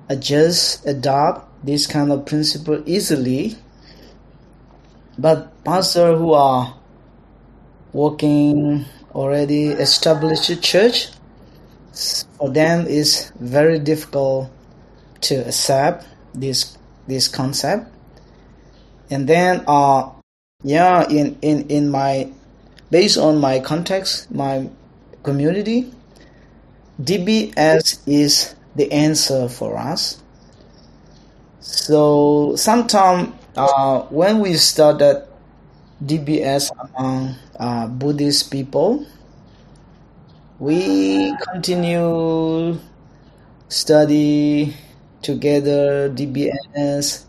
adjust, 0.09 0.85
adopt 0.85 1.65
this 1.65 1.87
kind 1.87 2.11
of 2.11 2.25
principle 2.25 2.81
easily. 2.85 3.55
But 5.17 5.63
pastor 5.63 6.15
who 6.15 6.33
are 6.33 6.75
working 7.91 8.85
already 9.13 9.67
established 9.67 10.61
church, 10.63 11.09
for 12.37 12.49
them 12.49 12.87
is 12.87 13.31
very 13.39 13.79
difficult 13.79 14.49
to 15.21 15.35
accept 15.35 16.07
this 16.33 16.77
this 17.07 17.27
concept. 17.27 17.91
And 19.09 19.27
then 19.27 19.63
uh 19.67 20.11
yeah 20.63 21.07
in 21.09 21.37
in 21.41 21.67
in 21.69 21.89
my 21.89 22.31
based 22.91 23.17
on 23.17 23.39
my 23.39 23.59
context 23.59 24.31
my 24.31 24.69
community, 25.23 25.91
DBS 27.01 27.99
is 28.07 28.55
the 28.75 28.91
answer 28.91 29.47
for 29.49 29.77
us. 29.77 30.21
So 31.59 32.55
sometimes 32.55 33.33
uh, 33.55 34.01
when 34.09 34.39
we 34.39 34.53
started 34.55 35.27
DBS 36.03 36.71
among 36.79 37.35
uh, 37.59 37.87
Buddhist 37.87 38.51
people, 38.51 39.05
we 40.59 41.33
continue 41.51 42.79
study 43.69 44.75
together 45.21 46.09
DBS. 46.09 47.25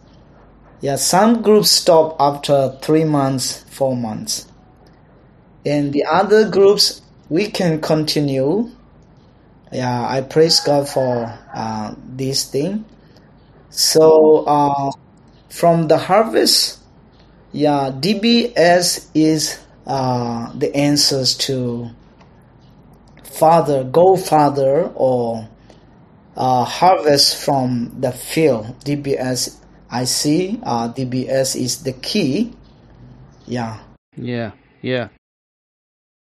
Yeah, 0.80 0.96
some 0.96 1.42
groups 1.42 1.70
stop 1.70 2.16
after 2.18 2.76
three 2.80 3.04
months, 3.04 3.62
four 3.68 3.96
months, 3.96 4.46
and 5.66 5.92
the 5.92 6.04
other 6.04 6.48
groups 6.48 7.02
we 7.30 7.46
can 7.46 7.80
continue. 7.80 8.70
Yeah, 9.72 10.06
I 10.06 10.20
praise 10.20 10.60
God 10.60 10.88
for 10.88 11.38
uh, 11.54 11.94
this 12.04 12.44
thing. 12.50 12.84
So 13.70 14.44
uh, 14.44 14.90
from 15.48 15.88
the 15.88 15.96
harvest, 15.96 16.80
Yeah, 17.52 17.90
DBS 17.90 19.10
is 19.12 19.58
uh, 19.86 20.52
the 20.54 20.74
answers 20.74 21.34
to 21.50 21.90
father, 23.24 23.82
go 23.82 24.16
father, 24.16 24.86
or 24.94 25.48
uh, 26.36 26.64
harvest 26.64 27.42
from 27.42 27.96
the 27.98 28.12
field. 28.12 28.66
DBS, 28.84 29.58
I 29.90 30.04
see. 30.04 30.60
Uh, 30.62 30.92
DBS 30.92 31.60
is 31.60 31.82
the 31.82 31.92
key. 31.92 32.54
Yeah. 33.46 33.80
Yeah. 34.16 34.52
Yeah. 34.80 35.08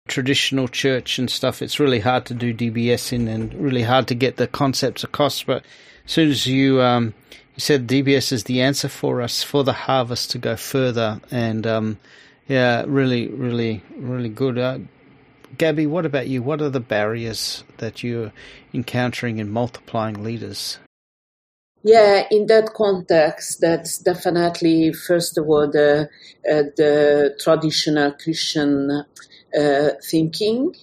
Traditional 0.08 0.68
church 0.68 1.18
and 1.18 1.30
stuff. 1.30 1.62
It's 1.62 1.78
really 1.78 2.00
hard 2.00 2.26
to 2.26 2.34
do 2.34 2.52
DBS 2.52 3.12
in, 3.12 3.28
and 3.28 3.54
really 3.54 3.82
hard 3.82 4.08
to 4.08 4.14
get 4.14 4.36
the 4.36 4.46
concepts 4.46 5.04
across. 5.04 5.42
But 5.42 5.64
as 6.04 6.12
soon 6.12 6.30
as 6.30 6.46
you 6.46 6.82
um, 6.82 7.14
you 7.54 7.60
said 7.60 7.86
DBS 7.86 8.32
is 8.32 8.44
the 8.44 8.60
answer 8.60 8.88
for 8.88 9.22
us 9.22 9.42
for 9.42 9.62
the 9.62 9.72
harvest 9.72 10.30
to 10.32 10.38
go 10.38 10.56
further, 10.56 11.20
and 11.30 11.66
um, 11.66 11.98
yeah, 12.48 12.84
really, 12.86 13.28
really, 13.28 13.82
really 13.96 14.28
good. 14.28 14.58
Uh, 14.58 14.78
Gabi, 15.56 15.86
what 15.86 16.06
about 16.06 16.28
you? 16.28 16.42
What 16.42 16.62
are 16.62 16.70
the 16.70 16.80
barriers 16.80 17.62
that 17.76 18.02
you're 18.02 18.32
encountering 18.72 19.38
in 19.38 19.50
multiplying 19.50 20.24
leaders? 20.24 20.78
Yeah, 21.84 22.26
in 22.30 22.46
that 22.46 22.74
context, 22.74 23.60
that's 23.60 23.98
definitely 23.98 24.92
first 24.92 25.36
of 25.36 25.48
all 25.48 25.68
the 25.70 26.08
uh, 26.50 26.62
the 26.76 27.36
traditional 27.40 28.12
Christian 28.12 29.04
thinking. 30.10 30.74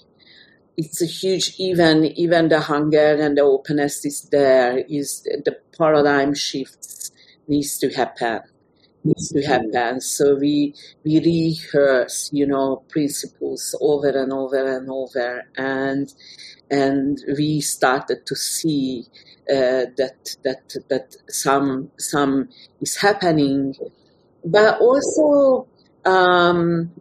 It's 0.77 1.01
a 1.01 1.05
huge 1.05 1.55
even 1.59 2.05
even 2.05 2.49
the 2.49 2.61
hunger 2.61 3.15
and 3.19 3.37
the 3.37 3.41
openness 3.41 4.05
is 4.05 4.29
there. 4.31 4.77
Is 4.89 5.23
the 5.23 5.57
paradigm 5.77 6.33
shifts 6.33 7.11
needs 7.47 7.77
to 7.79 7.89
happen 7.89 8.41
needs 9.03 9.29
to 9.29 9.41
happen. 9.41 10.01
So 10.01 10.35
we 10.35 10.73
we 11.03 11.19
rehearse, 11.19 12.29
you 12.33 12.47
know, 12.47 12.83
principles 12.89 13.75
over 13.81 14.09
and 14.09 14.33
over 14.33 14.77
and 14.77 14.89
over, 14.89 15.43
and 15.57 16.13
and 16.69 17.17
we 17.37 17.61
started 17.61 18.25
to 18.25 18.35
see 18.35 19.05
uh, 19.49 19.89
that 19.97 20.35
that 20.43 20.75
that 20.89 21.15
some 21.29 21.91
some 21.97 22.49
is 22.81 22.97
happening, 22.97 23.75
but 24.45 24.79
also 24.79 25.67
um, 26.05 26.91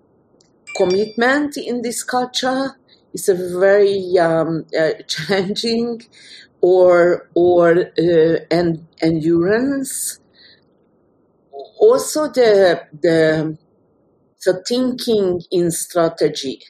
commitment 0.79 1.57
in 1.59 1.83
this 1.83 2.01
culture 2.05 2.76
is 3.14 3.29
a 3.29 3.37
very 3.61 4.18
um, 4.18 4.66
uh, 4.79 4.93
challenging, 5.09 6.03
or 6.62 7.29
or 7.35 7.70
uh, 8.07 8.39
and 8.51 8.87
endurance 9.03 10.20
also 11.79 12.29
the 12.29 12.83
the 13.03 13.57
the 14.45 14.64
thinking 14.68 15.43
in 15.51 15.70
strategy. 15.70 16.62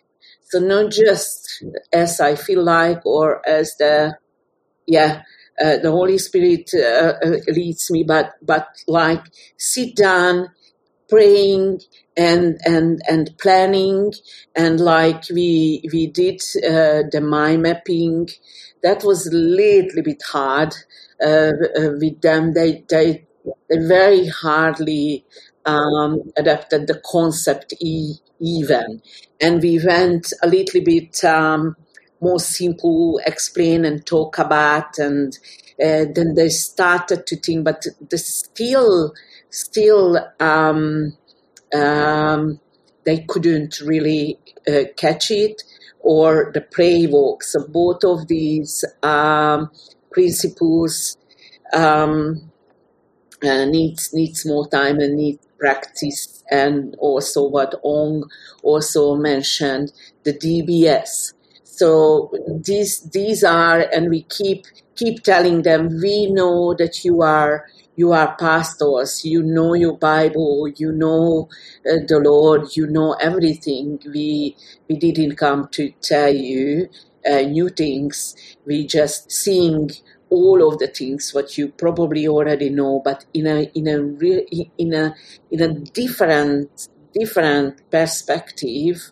So 0.44 0.60
not 0.60 0.92
just 0.92 1.64
as 1.92 2.20
I 2.20 2.34
feel 2.36 2.64
like 2.64 3.04
or 3.04 3.46
as 3.48 3.76
the 3.78 4.16
yeah 4.86 5.22
uh, 5.62 5.78
the 5.78 5.90
Holy 5.90 6.18
Spirit 6.18 6.70
uh, 6.74 7.14
uh, 7.24 7.38
leads 7.48 7.90
me, 7.90 8.04
but 8.04 8.34
but 8.42 8.68
like 8.86 9.24
sit 9.58 9.96
down, 9.96 10.50
praying 11.08 11.80
and 12.16 12.58
and 12.64 13.00
and 13.08 13.36
planning, 13.38 14.12
and 14.54 14.80
like 14.80 15.24
we 15.32 15.82
we 15.92 16.06
did 16.08 16.40
uh, 16.64 17.02
the 17.10 17.20
mind 17.22 17.62
mapping. 17.62 18.28
That 18.82 19.02
was 19.04 19.26
a 19.26 19.34
little 19.34 20.02
bit 20.02 20.22
hard 20.22 20.74
uh, 21.22 21.52
uh, 21.78 21.90
with 22.00 22.20
them. 22.20 22.52
They 22.54 22.84
they 22.88 23.26
they 23.68 23.78
very 23.78 24.26
hardly 24.28 25.24
um, 25.64 26.30
adapted 26.36 26.86
the 26.86 27.00
concept 27.10 27.74
e- 27.80 28.16
even. 28.40 29.02
And 29.40 29.62
we 29.62 29.80
went 29.84 30.32
a 30.42 30.48
little 30.48 30.82
bit 30.82 31.22
um, 31.24 31.76
more 32.20 32.40
simple, 32.40 33.20
explain 33.26 33.84
and 33.84 34.04
talk 34.04 34.38
about, 34.38 34.98
and 34.98 35.36
uh, 35.82 36.04
then 36.12 36.34
they 36.34 36.48
started 36.48 37.26
to 37.26 37.36
think, 37.36 37.64
but 37.64 37.84
the 38.10 38.18
still, 38.18 39.12
still, 39.50 40.18
um, 40.40 41.16
um, 41.74 42.60
they 43.04 43.24
couldn't 43.28 43.80
really 43.80 44.38
uh, 44.68 44.84
catch 44.96 45.30
it, 45.30 45.62
or 46.00 46.50
the 46.54 46.60
pray 46.60 47.06
walk. 47.06 47.42
So 47.42 47.66
both 47.66 48.04
of 48.04 48.28
these 48.28 48.84
um, 49.02 49.70
principles 50.10 51.16
um, 51.72 52.50
uh, 53.42 53.64
needs 53.66 54.12
needs 54.12 54.44
more 54.46 54.68
time 54.68 54.98
and 54.98 55.16
needs 55.16 55.46
practice 55.58 56.42
and 56.50 56.94
also 56.98 57.46
what 57.46 57.74
Aung 57.84 58.22
also 58.62 59.16
mentioned 59.16 59.92
the 60.24 60.32
DBS. 60.32 61.34
So 61.64 62.32
these 62.64 63.00
these 63.10 63.44
are 63.44 63.80
and 63.92 64.08
we 64.10 64.22
keep 64.22 64.66
keep 64.96 65.22
telling 65.22 65.62
them 65.62 66.00
we 66.02 66.30
know 66.30 66.74
that 66.74 67.04
you 67.04 67.22
are 67.22 67.66
you 67.98 68.12
are 68.12 68.36
pastors. 68.36 69.24
You 69.24 69.42
know 69.42 69.74
your 69.74 69.96
bible. 69.98 70.68
You 70.76 70.92
know 70.92 71.48
uh, 71.84 71.98
the 72.06 72.20
lord. 72.24 72.76
You 72.76 72.86
know 72.86 73.12
everything. 73.20 74.00
We 74.06 74.56
we 74.88 74.96
didn't 74.96 75.36
come 75.36 75.68
to 75.72 75.90
tell 76.00 76.32
you 76.32 76.88
uh, 77.28 77.42
new 77.42 77.68
things. 77.68 78.34
We 78.64 78.86
just 78.86 79.30
seeing 79.30 79.90
all 80.30 80.66
of 80.68 80.78
the 80.78 80.88
things 80.88 81.32
what 81.34 81.56
you 81.58 81.68
probably 81.68 82.28
already 82.28 82.70
know, 82.70 83.00
but 83.04 83.24
in 83.34 83.46
a 83.46 83.70
in 83.74 83.88
a 83.88 84.00
real 84.02 84.42
in 84.78 84.94
a 84.94 85.14
in 85.50 85.60
a 85.60 85.74
different 85.74 86.88
different 87.18 87.90
perspective, 87.90 89.10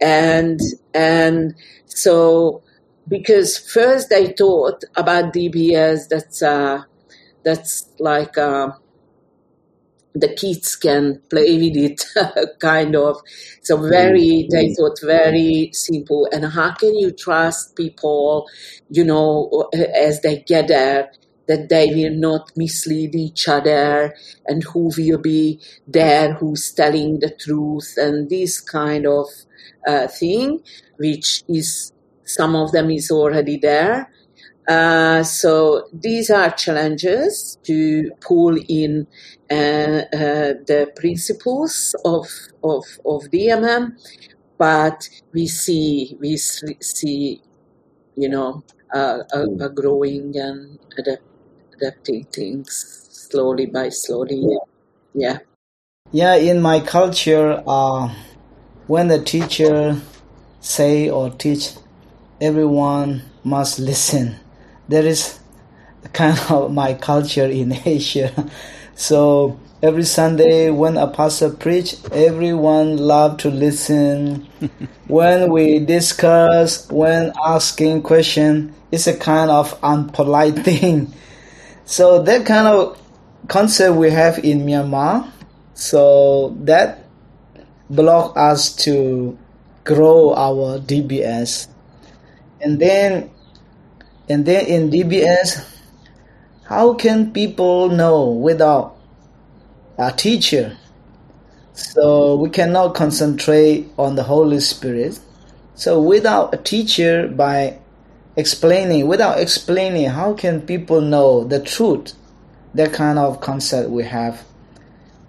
and 0.00 0.60
and 0.94 1.54
so 1.86 2.62
because 3.08 3.58
first 3.58 4.12
I 4.12 4.32
thought 4.36 4.82
about 4.96 5.32
DBS 5.32 6.08
that's 6.08 6.42
uh, 6.42 6.82
that's 7.46 7.90
like. 8.00 8.36
Uh, 8.38 8.72
the 10.14 10.32
kids 10.34 10.76
can 10.76 11.20
play 11.30 11.56
with 11.62 11.76
it 11.76 12.04
kind 12.60 12.96
of. 12.96 13.20
So 13.62 13.76
very 13.76 14.48
they 14.50 14.74
thought 14.74 14.98
very 15.02 15.70
simple. 15.72 16.28
And 16.32 16.46
how 16.46 16.72
can 16.74 16.96
you 16.96 17.12
trust 17.12 17.76
people 17.76 18.46
you 18.88 19.04
know 19.04 19.68
as 19.74 20.20
they 20.22 20.38
get 20.46 20.68
there 20.68 21.12
that 21.48 21.68
they 21.68 21.86
will 21.94 22.14
not 22.14 22.52
mislead 22.56 23.14
each 23.14 23.48
other? 23.48 24.14
And 24.46 24.62
who 24.64 24.90
will 24.96 25.18
be 25.18 25.60
there 25.86 26.34
who's 26.34 26.72
telling 26.72 27.20
the 27.20 27.30
truth? 27.30 27.94
And 27.96 28.30
this 28.30 28.60
kind 28.60 29.06
of 29.06 29.26
uh, 29.86 30.08
thing 30.08 30.60
which 30.96 31.42
is 31.48 31.92
some 32.24 32.56
of 32.56 32.72
them 32.72 32.90
is 32.90 33.10
already 33.10 33.56
there 33.58 34.10
uh, 34.68 35.22
so 35.22 35.88
these 35.92 36.28
are 36.30 36.50
challenges 36.50 37.56
to 37.62 38.10
pull 38.20 38.58
in 38.68 39.06
uh, 39.50 39.54
uh, 39.54 40.54
the 40.66 40.90
principles 40.96 41.94
of, 42.04 42.26
of, 42.64 42.84
of 43.04 43.22
DMM, 43.30 43.92
but 44.58 45.08
we 45.32 45.46
see, 45.46 46.16
we 46.18 46.36
see, 46.36 47.40
you 48.16 48.28
know, 48.28 48.64
a, 48.92 49.20
a 49.60 49.68
growing 49.68 50.36
and 50.36 50.78
adapt, 50.98 51.22
adapting 51.74 52.24
things 52.24 53.06
slowly 53.10 53.66
by 53.66 53.88
slowly. 53.90 54.58
Yeah. 55.14 55.38
Yeah, 56.10 56.34
in 56.34 56.60
my 56.60 56.80
culture, 56.80 57.62
uh, 57.66 58.12
when 58.86 59.08
the 59.08 59.22
teacher 59.22 60.00
say 60.60 61.08
or 61.08 61.30
teach, 61.30 61.70
everyone 62.40 63.22
must 63.44 63.78
listen 63.78 64.40
that 64.88 65.04
is 65.04 65.38
kind 66.12 66.38
of 66.50 66.72
my 66.82 66.94
culture 66.94 67.46
in 67.46 67.72
Asia. 67.84 68.50
So 68.94 69.58
every 69.82 70.04
Sunday 70.04 70.70
when 70.70 70.96
a 70.96 71.06
pastor 71.06 71.50
preach, 71.50 71.96
everyone 72.12 72.96
love 72.96 73.38
to 73.38 73.50
listen. 73.50 74.46
when 75.06 75.52
we 75.52 75.80
discuss, 75.80 76.90
when 76.90 77.32
asking 77.44 78.02
question, 78.02 78.74
it's 78.90 79.06
a 79.06 79.16
kind 79.16 79.50
of 79.50 79.78
unpolite 79.82 80.64
thing. 80.64 81.12
So 81.84 82.22
that 82.22 82.46
kind 82.46 82.66
of 82.66 83.00
concept 83.48 83.96
we 83.96 84.10
have 84.10 84.38
in 84.44 84.60
Myanmar. 84.60 85.30
So 85.74 86.56
that 86.60 87.04
block 87.90 88.36
us 88.36 88.74
to 88.84 89.38
grow 89.84 90.34
our 90.34 90.78
DBS. 90.80 91.68
And 92.60 92.80
then 92.80 93.30
and 94.28 94.44
then 94.44 94.66
in 94.66 94.90
DBS, 94.90 95.64
how 96.64 96.94
can 96.94 97.32
people 97.32 97.88
know 97.88 98.28
without 98.30 98.96
a 99.98 100.10
teacher? 100.10 100.76
So 101.74 102.36
we 102.36 102.50
cannot 102.50 102.94
concentrate 102.94 103.88
on 103.98 104.16
the 104.16 104.22
Holy 104.24 104.60
Spirit. 104.60 105.20
So 105.74 106.00
without 106.00 106.54
a 106.54 106.56
teacher, 106.56 107.28
by 107.28 107.78
explaining, 108.36 109.06
without 109.06 109.38
explaining, 109.38 110.08
how 110.08 110.34
can 110.34 110.60
people 110.62 111.00
know 111.00 111.44
the 111.44 111.60
truth? 111.60 112.14
That 112.74 112.92
kind 112.92 113.18
of 113.18 113.40
concept 113.40 113.90
we 113.90 114.04
have 114.04 114.44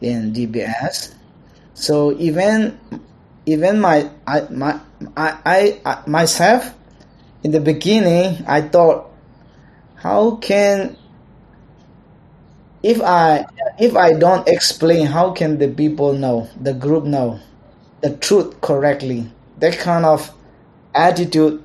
in 0.01 0.33
DBS. 0.33 1.13
So 1.73 2.17
even 2.17 2.79
even 3.45 3.79
my 3.79 4.09
I 4.25 4.41
my 4.49 4.79
I, 5.15 5.37
I, 5.45 5.81
I 5.85 6.09
myself 6.09 6.73
in 7.47 7.53
the 7.53 7.61
beginning 7.61 8.43
I 8.45 8.59
thought 8.59 9.09
how 9.95 10.35
can 10.35 10.97
if 12.83 13.01
I 13.01 13.45
if 13.79 13.95
I 13.95 14.11
don't 14.11 14.45
explain 14.49 15.07
how 15.07 15.31
can 15.31 15.57
the 15.57 15.69
people 15.69 16.11
know 16.11 16.49
the 16.59 16.73
group 16.73 17.05
know 17.05 17.39
the 18.01 18.17
truth 18.17 18.59
correctly? 18.59 19.31
That 19.59 19.79
kind 19.79 20.05
of 20.05 20.29
attitude 20.93 21.63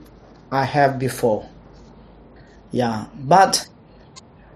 I 0.52 0.64
have 0.64 1.00
before. 1.00 1.48
Yeah 2.70 3.06
but 3.16 3.66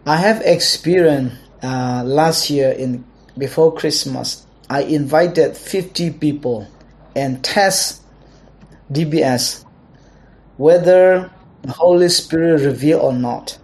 I 0.07 0.19
have 0.19 0.43
experienced 0.43 1.35
uh, 1.61 2.05
last 2.07 2.51
year 2.51 2.71
in 2.71 3.05
before 3.37 3.75
Christmas 3.75 4.47
I 4.71 4.83
invited 4.83 5.57
50 5.57 6.11
people 6.23 6.69
and 7.17 7.43
test 7.43 8.03
DBS 8.93 9.66
whether 10.57 11.31
the 11.63 11.73
Holy 11.73 12.09
Spirit 12.09 12.63
reveal 12.63 13.01
or 13.01 13.13
not. 13.13 13.59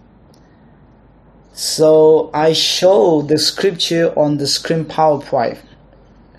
So 1.53 2.31
I 2.33 2.53
show 2.53 3.21
the 3.21 3.37
scripture 3.37 4.11
on 4.17 4.37
the 4.37 4.47
screen 4.47 4.85
PowerPoint. 4.85 5.59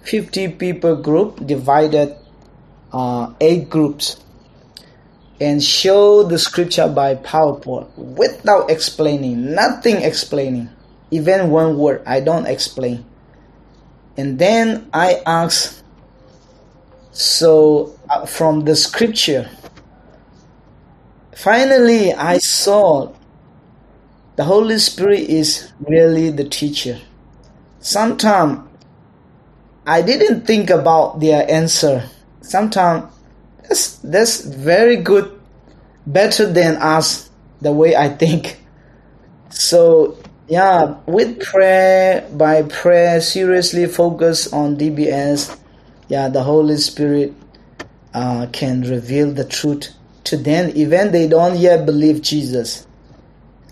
50 0.02 0.48
people 0.48 0.96
group 0.96 1.46
divided 1.46 2.16
uh, 2.92 3.32
eight 3.40 3.70
groups 3.70 4.20
and 5.40 5.62
show 5.62 6.22
the 6.22 6.38
scripture 6.38 6.88
by 6.88 7.14
PowerPoint 7.16 7.88
without 7.96 8.70
explaining, 8.70 9.54
nothing 9.54 10.02
explaining, 10.02 10.68
even 11.10 11.50
one 11.50 11.76
word. 11.76 12.02
I 12.06 12.20
don't 12.20 12.46
explain. 12.46 13.04
And 14.16 14.38
then 14.38 14.88
I 14.92 15.20
ask, 15.26 15.82
so 17.12 17.98
uh, 18.08 18.26
from 18.26 18.64
the 18.64 18.76
scripture, 18.76 19.50
finally 21.36 22.12
I 22.12 22.38
saw 22.38 23.12
the 24.36 24.44
Holy 24.44 24.78
Spirit 24.78 25.20
is 25.20 25.72
really 25.80 26.30
the 26.30 26.44
teacher. 26.44 27.00
Sometimes 27.80 28.68
I 29.86 30.02
didn't 30.02 30.46
think 30.46 30.70
about 30.70 31.20
their 31.20 31.48
answer. 31.50 32.08
Sometimes 32.40 33.12
that's, 33.62 33.98
that's 33.98 34.40
very 34.40 34.96
good, 34.96 35.40
better 36.06 36.50
than 36.50 36.76
us, 36.76 37.30
the 37.60 37.72
way 37.72 37.94
I 37.94 38.08
think. 38.08 38.60
So 39.50 40.18
yeah, 40.48 40.96
with 41.06 41.40
prayer, 41.40 42.28
by 42.32 42.62
prayer, 42.62 43.20
seriously 43.20 43.86
focus 43.86 44.52
on 44.52 44.76
DBS. 44.76 45.58
Yeah, 46.08 46.28
the 46.28 46.42
Holy 46.42 46.76
Spirit 46.76 47.34
uh, 48.12 48.46
can 48.52 48.82
reveal 48.82 49.32
the 49.32 49.44
truth 49.44 49.94
to 50.24 50.36
them, 50.36 50.72
even 50.74 51.12
they 51.12 51.28
don't 51.28 51.58
yet 51.58 51.86
believe 51.86 52.22
Jesus. 52.22 52.86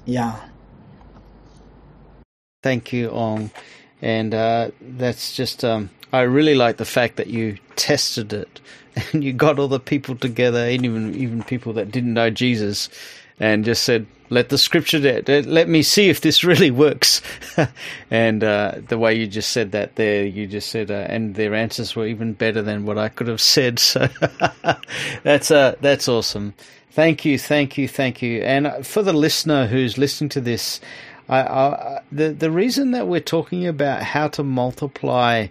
Yeah. 0.04 0.38
Thank 2.62 2.92
you, 2.92 3.10
Aung. 3.10 3.50
And 4.00 4.34
uh, 4.34 4.70
that's 4.80 5.34
just, 5.34 5.64
um, 5.64 5.90
I 6.12 6.22
really 6.22 6.54
like 6.54 6.76
the 6.76 6.84
fact 6.84 7.16
that 7.16 7.28
you 7.28 7.58
tested 7.76 8.32
it 8.32 8.60
and 9.12 9.24
you 9.24 9.32
got 9.32 9.58
all 9.58 9.68
the 9.68 9.80
people 9.80 10.16
together, 10.16 10.68
even 10.68 11.14
even 11.14 11.42
people 11.42 11.72
that 11.74 11.90
didn't 11.90 12.14
know 12.14 12.30
Jesus, 12.30 12.88
and 13.40 13.64
just 13.64 13.82
said, 13.84 14.06
"Let 14.32 14.48
the 14.48 14.56
scripture, 14.56 15.22
let 15.26 15.68
me 15.68 15.82
see 15.82 16.08
if 16.08 16.22
this 16.22 16.42
really 16.50 16.70
works." 16.70 17.20
and 18.10 18.42
uh, 18.42 18.76
the 18.88 18.98
way 18.98 19.14
you 19.14 19.26
just 19.26 19.50
said 19.50 19.72
that 19.72 19.96
there, 19.96 20.24
you 20.24 20.46
just 20.46 20.70
said, 20.70 20.90
uh, 20.90 21.06
and 21.08 21.34
their 21.34 21.54
answers 21.54 21.94
were 21.94 22.06
even 22.06 22.32
better 22.32 22.62
than 22.62 22.86
what 22.86 22.96
I 22.96 23.10
could 23.10 23.28
have 23.28 23.40
said. 23.40 23.78
So 23.78 24.08
that's 25.22 25.50
uh, 25.50 25.76
that's 25.80 26.08
awesome. 26.08 26.54
Thank 26.92 27.24
you, 27.24 27.38
thank 27.38 27.76
you, 27.76 27.88
thank 27.88 28.22
you. 28.22 28.42
And 28.42 28.86
for 28.86 29.02
the 29.02 29.12
listener 29.12 29.66
who's 29.66 29.98
listening 29.98 30.30
to 30.30 30.40
this, 30.40 30.80
I, 31.28 31.40
I, 31.40 32.00
the 32.10 32.30
the 32.30 32.50
reason 32.50 32.92
that 32.92 33.08
we're 33.08 33.20
talking 33.20 33.66
about 33.66 34.02
how 34.02 34.28
to 34.28 34.42
multiply 34.42 35.48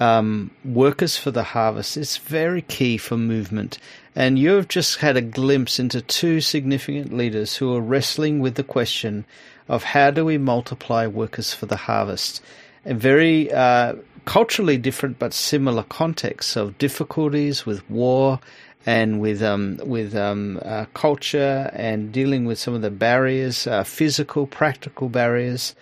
um, 0.00 0.50
workers 0.64 1.16
for 1.16 1.30
the 1.30 1.42
harvest 1.42 1.96
is 1.96 2.16
very 2.16 2.62
key 2.62 2.96
for 2.96 3.16
movement. 3.16 3.78
And 4.14 4.38
you've 4.38 4.68
just 4.68 4.98
had 4.98 5.16
a 5.16 5.22
glimpse 5.22 5.78
into 5.78 6.02
two 6.02 6.40
significant 6.40 7.12
leaders 7.12 7.56
who 7.56 7.74
are 7.74 7.80
wrestling 7.80 8.40
with 8.40 8.56
the 8.56 8.64
question 8.64 9.24
of 9.68 9.82
how 9.82 10.10
do 10.10 10.24
we 10.24 10.38
multiply 10.38 11.06
workers 11.06 11.54
for 11.54 11.66
the 11.66 11.76
harvest. 11.76 12.42
A 12.84 12.94
very 12.94 13.50
uh, 13.52 13.94
culturally 14.24 14.76
different 14.76 15.18
but 15.18 15.32
similar 15.32 15.82
contexts 15.84 16.56
of 16.56 16.76
difficulties 16.78 17.64
with 17.64 17.88
war 17.88 18.40
and 18.84 19.20
with 19.20 19.42
um, 19.42 19.78
with 19.84 20.14
um, 20.14 20.58
uh, 20.62 20.86
culture 20.92 21.70
and 21.72 22.12
dealing 22.12 22.44
with 22.44 22.58
some 22.58 22.74
of 22.74 22.82
the 22.82 22.90
barriers, 22.90 23.66
uh, 23.66 23.84
physical, 23.84 24.46
practical 24.46 25.08
barriers. 25.08 25.74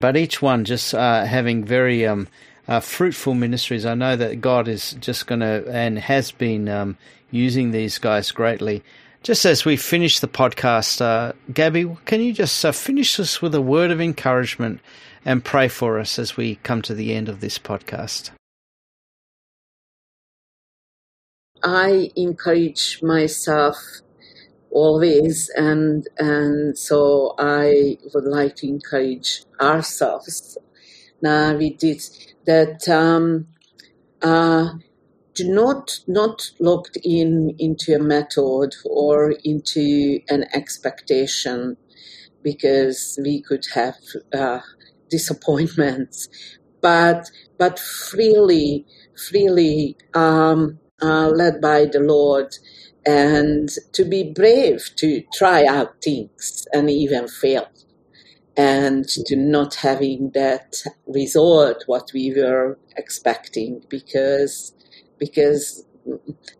But 0.00 0.16
each 0.16 0.42
one 0.42 0.64
just 0.64 0.94
uh, 0.94 1.24
having 1.24 1.64
very 1.64 2.06
um, 2.06 2.26
uh, 2.68 2.80
fruitful 2.80 3.34
ministries. 3.34 3.86
I 3.86 3.94
know 3.94 4.16
that 4.16 4.40
God 4.40 4.68
is 4.68 4.92
just 4.94 5.26
going 5.26 5.40
to 5.40 5.68
and 5.70 5.98
has 5.98 6.30
been 6.32 6.68
um, 6.68 6.96
using 7.30 7.70
these 7.70 7.98
guys 7.98 8.30
greatly. 8.30 8.82
Just 9.22 9.44
as 9.44 9.64
we 9.64 9.76
finish 9.76 10.18
the 10.18 10.28
podcast, 10.28 11.00
uh, 11.00 11.32
Gabi, 11.50 11.96
can 12.06 12.20
you 12.20 12.32
just 12.32 12.64
uh, 12.64 12.72
finish 12.72 13.20
us 13.20 13.40
with 13.40 13.54
a 13.54 13.60
word 13.60 13.90
of 13.90 14.00
encouragement 14.00 14.80
and 15.24 15.44
pray 15.44 15.68
for 15.68 15.98
us 16.00 16.18
as 16.18 16.36
we 16.36 16.56
come 16.56 16.82
to 16.82 16.94
the 16.94 17.14
end 17.14 17.28
of 17.28 17.40
this 17.40 17.58
podcast? 17.58 18.30
I 21.62 22.10
encourage 22.16 23.00
myself 23.02 23.76
always, 24.72 25.48
and 25.54 26.08
and 26.18 26.76
so 26.76 27.36
I 27.38 27.98
would 28.12 28.24
like 28.24 28.56
to 28.56 28.68
encourage 28.68 29.44
ourselves. 29.60 30.58
Now 31.20 31.54
we 31.54 31.70
did 31.70 32.02
that. 32.46 32.88
Um, 32.88 33.48
uh, 34.22 34.70
do 35.34 35.48
not 35.52 36.00
not 36.06 36.50
looked 36.60 36.98
in 37.04 37.54
into 37.58 37.94
a 37.94 37.98
method 37.98 38.74
or 38.84 39.34
into 39.44 40.20
an 40.28 40.44
expectation 40.54 41.76
because 42.42 43.18
we 43.22 43.42
could 43.42 43.66
have 43.74 43.96
uh, 44.34 44.60
disappointments, 45.10 46.28
but 46.80 47.30
but 47.58 47.78
freely 47.78 48.86
freely 49.28 49.96
um, 50.14 50.78
uh, 51.02 51.28
led 51.28 51.60
by 51.60 51.86
the 51.86 52.00
Lord 52.00 52.54
and 53.06 53.68
to 53.92 54.04
be 54.04 54.32
brave 54.32 54.90
to 54.96 55.22
try 55.32 55.64
out 55.66 56.02
things 56.02 56.66
and 56.72 56.90
even 56.90 57.28
fail 57.28 57.68
and 58.56 59.08
to 59.08 59.36
not 59.36 59.76
having 59.76 60.30
that 60.34 60.74
result 61.06 61.82
what 61.86 62.10
we 62.12 62.32
were 62.34 62.78
expecting 62.96 63.82
because 63.88 64.74
because 65.18 65.84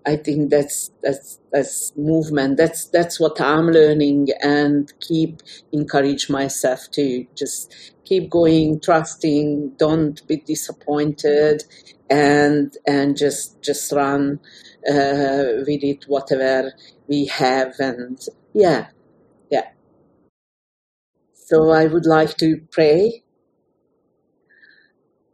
I 0.07 0.17
think 0.17 0.51
that's 0.51 0.91
that's 1.03 1.41
that's 1.53 1.93
movement. 1.97 2.57
That's 2.57 2.87
that's 2.87 3.19
what 3.19 3.41
I'm 3.41 3.67
learning 3.67 4.29
and 4.41 4.93
keep 5.01 5.43
encourage 5.73 6.31
myself 6.31 6.91
to 6.93 7.27
just 7.37 7.93
keep 8.05 8.31
going, 8.31 8.81
trusting, 8.81 9.73
don't 9.79 10.25
be 10.29 10.37
disappointed, 10.37 11.65
and 12.09 12.77
and 12.87 13.17
just 13.17 13.61
just 13.63 13.91
run 13.93 14.39
uh, 14.89 15.65
with 15.67 15.83
it 15.83 16.05
whatever 16.07 16.73
we 17.09 17.27
have 17.27 17.75
and 17.79 18.21
yeah 18.53 18.87
yeah 19.02 19.02
so 21.53 21.71
i 21.71 21.87
would 21.87 22.07
like 22.07 22.37
to 22.39 22.63
pray. 22.73 23.25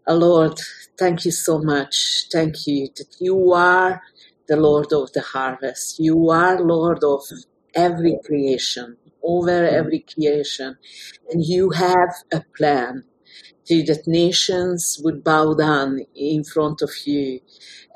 Uh, 0.09 0.15
lord 0.15 0.59
thank 0.99 1.25
you 1.25 1.31
so 1.31 1.59
much. 1.61 2.27
Thank 2.33 2.67
you 2.67 2.89
that 2.97 3.15
you 3.21 3.53
are 3.53 4.03
the 4.49 4.57
lord 4.57 4.93
of 4.93 5.13
the 5.13 5.23
harvest. 5.23 6.01
You 6.01 6.31
are 6.31 6.61
lord 6.61 7.05
of 7.05 7.23
every 7.75 8.19
creation 8.27 8.97
over 9.23 9.65
every 9.65 10.01
creation. 10.13 10.77
And 11.31 11.45
you 11.45 11.71
have 11.71 12.11
a 12.33 12.43
plan. 12.57 13.05
That 13.69 14.05
nations 14.07 14.99
would 15.05 15.23
bow 15.23 15.55
down 15.55 16.01
in 16.17 16.45
front 16.45 16.83
of 16.83 16.91
you 17.07 17.41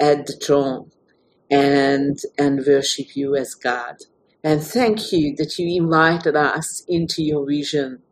at 0.01 0.27
the 0.27 0.35
throne 0.35 0.93
and 1.51 2.18
and 2.39 2.64
worship 2.66 3.16
you 3.16 3.37
as 3.37 3.55
God. 3.55 3.97
And 4.45 4.61
thank 4.62 5.12
you 5.12 5.36
that 5.36 5.57
you 5.57 5.82
invited 5.82 6.34
us 6.34 6.84
into 6.88 7.22
your 7.22 7.47
vision 7.47 8.03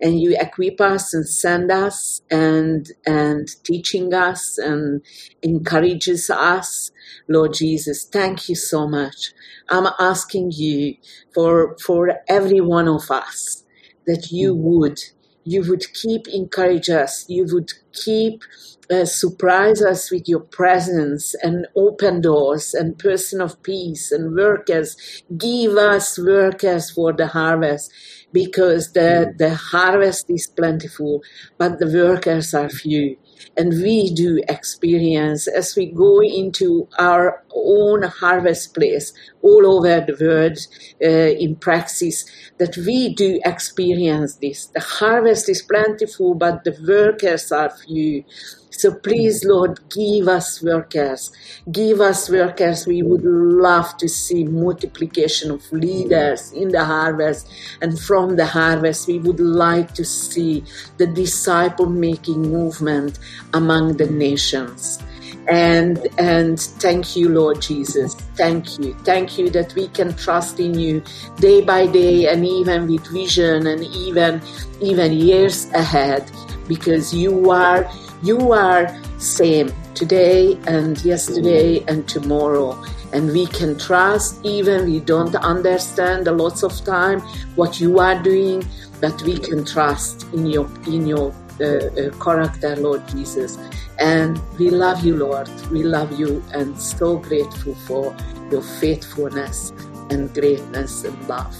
and 0.00 0.20
you 0.20 0.36
equip 0.38 0.80
us 0.80 1.12
and 1.12 1.28
send 1.28 1.70
us 1.72 2.22
and 2.30 2.86
and 3.04 3.48
teaching 3.64 4.14
us 4.14 4.56
and 4.58 5.02
encourages 5.42 6.30
us. 6.30 6.92
Lord 7.28 7.54
Jesus, 7.54 8.04
thank 8.04 8.48
you 8.48 8.54
so 8.54 8.86
much. 8.86 9.32
I'm 9.68 9.88
asking 9.98 10.52
you 10.54 10.94
for 11.34 11.76
for 11.84 12.20
every 12.28 12.60
one 12.60 12.86
of 12.86 13.10
us 13.10 13.64
that 14.06 14.30
you 14.30 14.54
mm. 14.54 14.58
would 14.58 15.00
you 15.44 15.68
would 15.68 15.92
keep 15.94 16.28
encourage 16.28 16.88
us, 16.90 17.24
you 17.28 17.46
would 17.50 17.72
keep 17.92 18.42
uh, 18.90 19.04
surprise 19.04 19.82
us 19.82 20.10
with 20.10 20.28
your 20.28 20.40
presence 20.40 21.34
and 21.42 21.66
open 21.76 22.20
doors 22.20 22.74
and 22.74 22.98
person 22.98 23.40
of 23.40 23.62
peace 23.62 24.10
and 24.10 24.34
workers. 24.34 24.96
Give 25.36 25.76
us 25.76 26.18
workers 26.18 26.90
for 26.90 27.12
the 27.12 27.28
harvest 27.28 27.92
because 28.32 28.92
the, 28.92 29.32
the 29.38 29.54
harvest 29.54 30.28
is 30.28 30.48
plentiful, 30.48 31.22
but 31.56 31.78
the 31.78 31.86
workers 31.86 32.52
are 32.52 32.68
few. 32.68 33.16
And 33.56 33.70
we 33.82 34.12
do 34.12 34.42
experience 34.48 35.48
as 35.48 35.76
we 35.76 35.86
go 35.86 36.22
into 36.22 36.88
our 36.98 37.42
own 37.54 38.02
harvest 38.02 38.74
place 38.74 39.12
all 39.42 39.66
over 39.66 40.00
the 40.00 40.16
world 40.20 40.58
uh, 41.02 41.32
in 41.38 41.56
praxis 41.56 42.24
that 42.58 42.76
we 42.76 43.14
do 43.14 43.40
experience 43.44 44.36
this. 44.36 44.66
The 44.66 44.80
harvest 44.80 45.48
is 45.48 45.62
plentiful, 45.62 46.34
but 46.34 46.64
the 46.64 46.76
workers 46.86 47.50
are 47.52 47.70
few. 47.70 48.24
So 48.70 48.94
please, 48.94 49.44
Lord, 49.44 49.80
give 49.90 50.28
us 50.28 50.62
workers. 50.62 51.32
Give 51.70 52.00
us 52.00 52.30
workers. 52.30 52.86
We 52.86 53.02
would 53.02 53.24
love 53.24 53.96
to 53.98 54.08
see 54.08 54.44
multiplication 54.44 55.50
of 55.50 55.70
leaders 55.72 56.52
in 56.52 56.68
the 56.68 56.84
harvest. 56.84 57.50
And 57.82 57.98
from 57.98 58.36
the 58.36 58.46
harvest, 58.46 59.08
we 59.08 59.18
would 59.18 59.40
like 59.40 59.92
to 59.94 60.04
see 60.04 60.64
the 60.98 61.06
disciple 61.06 61.86
making 61.86 62.42
movement 62.42 63.18
among 63.52 63.96
the 63.96 64.06
nations 64.06 65.02
and 65.48 66.06
and 66.18 66.60
thank 66.60 67.16
you 67.16 67.28
lord 67.28 67.60
jesus 67.60 68.14
thank 68.36 68.78
you 68.78 68.94
thank 69.04 69.38
you 69.38 69.48
that 69.48 69.74
we 69.74 69.88
can 69.88 70.14
trust 70.16 70.60
in 70.60 70.78
you 70.78 71.02
day 71.36 71.60
by 71.60 71.86
day 71.86 72.28
and 72.28 72.44
even 72.46 72.86
with 72.86 73.04
vision 73.08 73.66
and 73.66 73.82
even 73.84 74.40
even 74.80 75.12
years 75.12 75.68
ahead 75.72 76.30
because 76.68 77.12
you 77.14 77.50
are 77.50 77.90
you 78.22 78.52
are 78.52 78.94
same 79.18 79.72
today 79.94 80.58
and 80.66 81.02
yesterday 81.04 81.84
and 81.88 82.08
tomorrow. 82.08 82.82
And 83.12 83.32
we 83.32 83.46
can 83.46 83.76
trust 83.78 84.44
even 84.44 84.84
we 84.84 85.00
don't 85.00 85.34
understand 85.36 86.28
a 86.28 86.32
lots 86.32 86.62
of 86.62 86.72
time 86.84 87.20
what 87.56 87.80
you 87.80 87.98
are 87.98 88.22
doing, 88.22 88.64
but 89.00 89.20
we 89.22 89.38
can 89.38 89.64
trust 89.64 90.26
in 90.32 90.46
your 90.46 90.68
in 90.86 91.06
your 91.06 91.34
uh, 91.60 91.64
uh, 91.64 92.10
character, 92.22 92.76
Lord 92.76 93.06
Jesus. 93.08 93.58
And 93.98 94.40
we 94.58 94.70
love 94.70 95.04
you, 95.04 95.16
Lord. 95.16 95.48
We 95.70 95.82
love 95.82 96.18
you 96.18 96.42
and 96.54 96.78
so 96.80 97.16
grateful 97.16 97.74
for 97.86 98.16
your 98.50 98.62
faithfulness 98.62 99.72
and 100.10 100.32
greatness 100.32 101.04
and 101.04 101.28
love. 101.28 101.54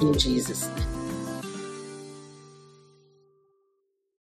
In 0.00 0.16
Jesus' 0.18 0.66
name. 0.76 0.87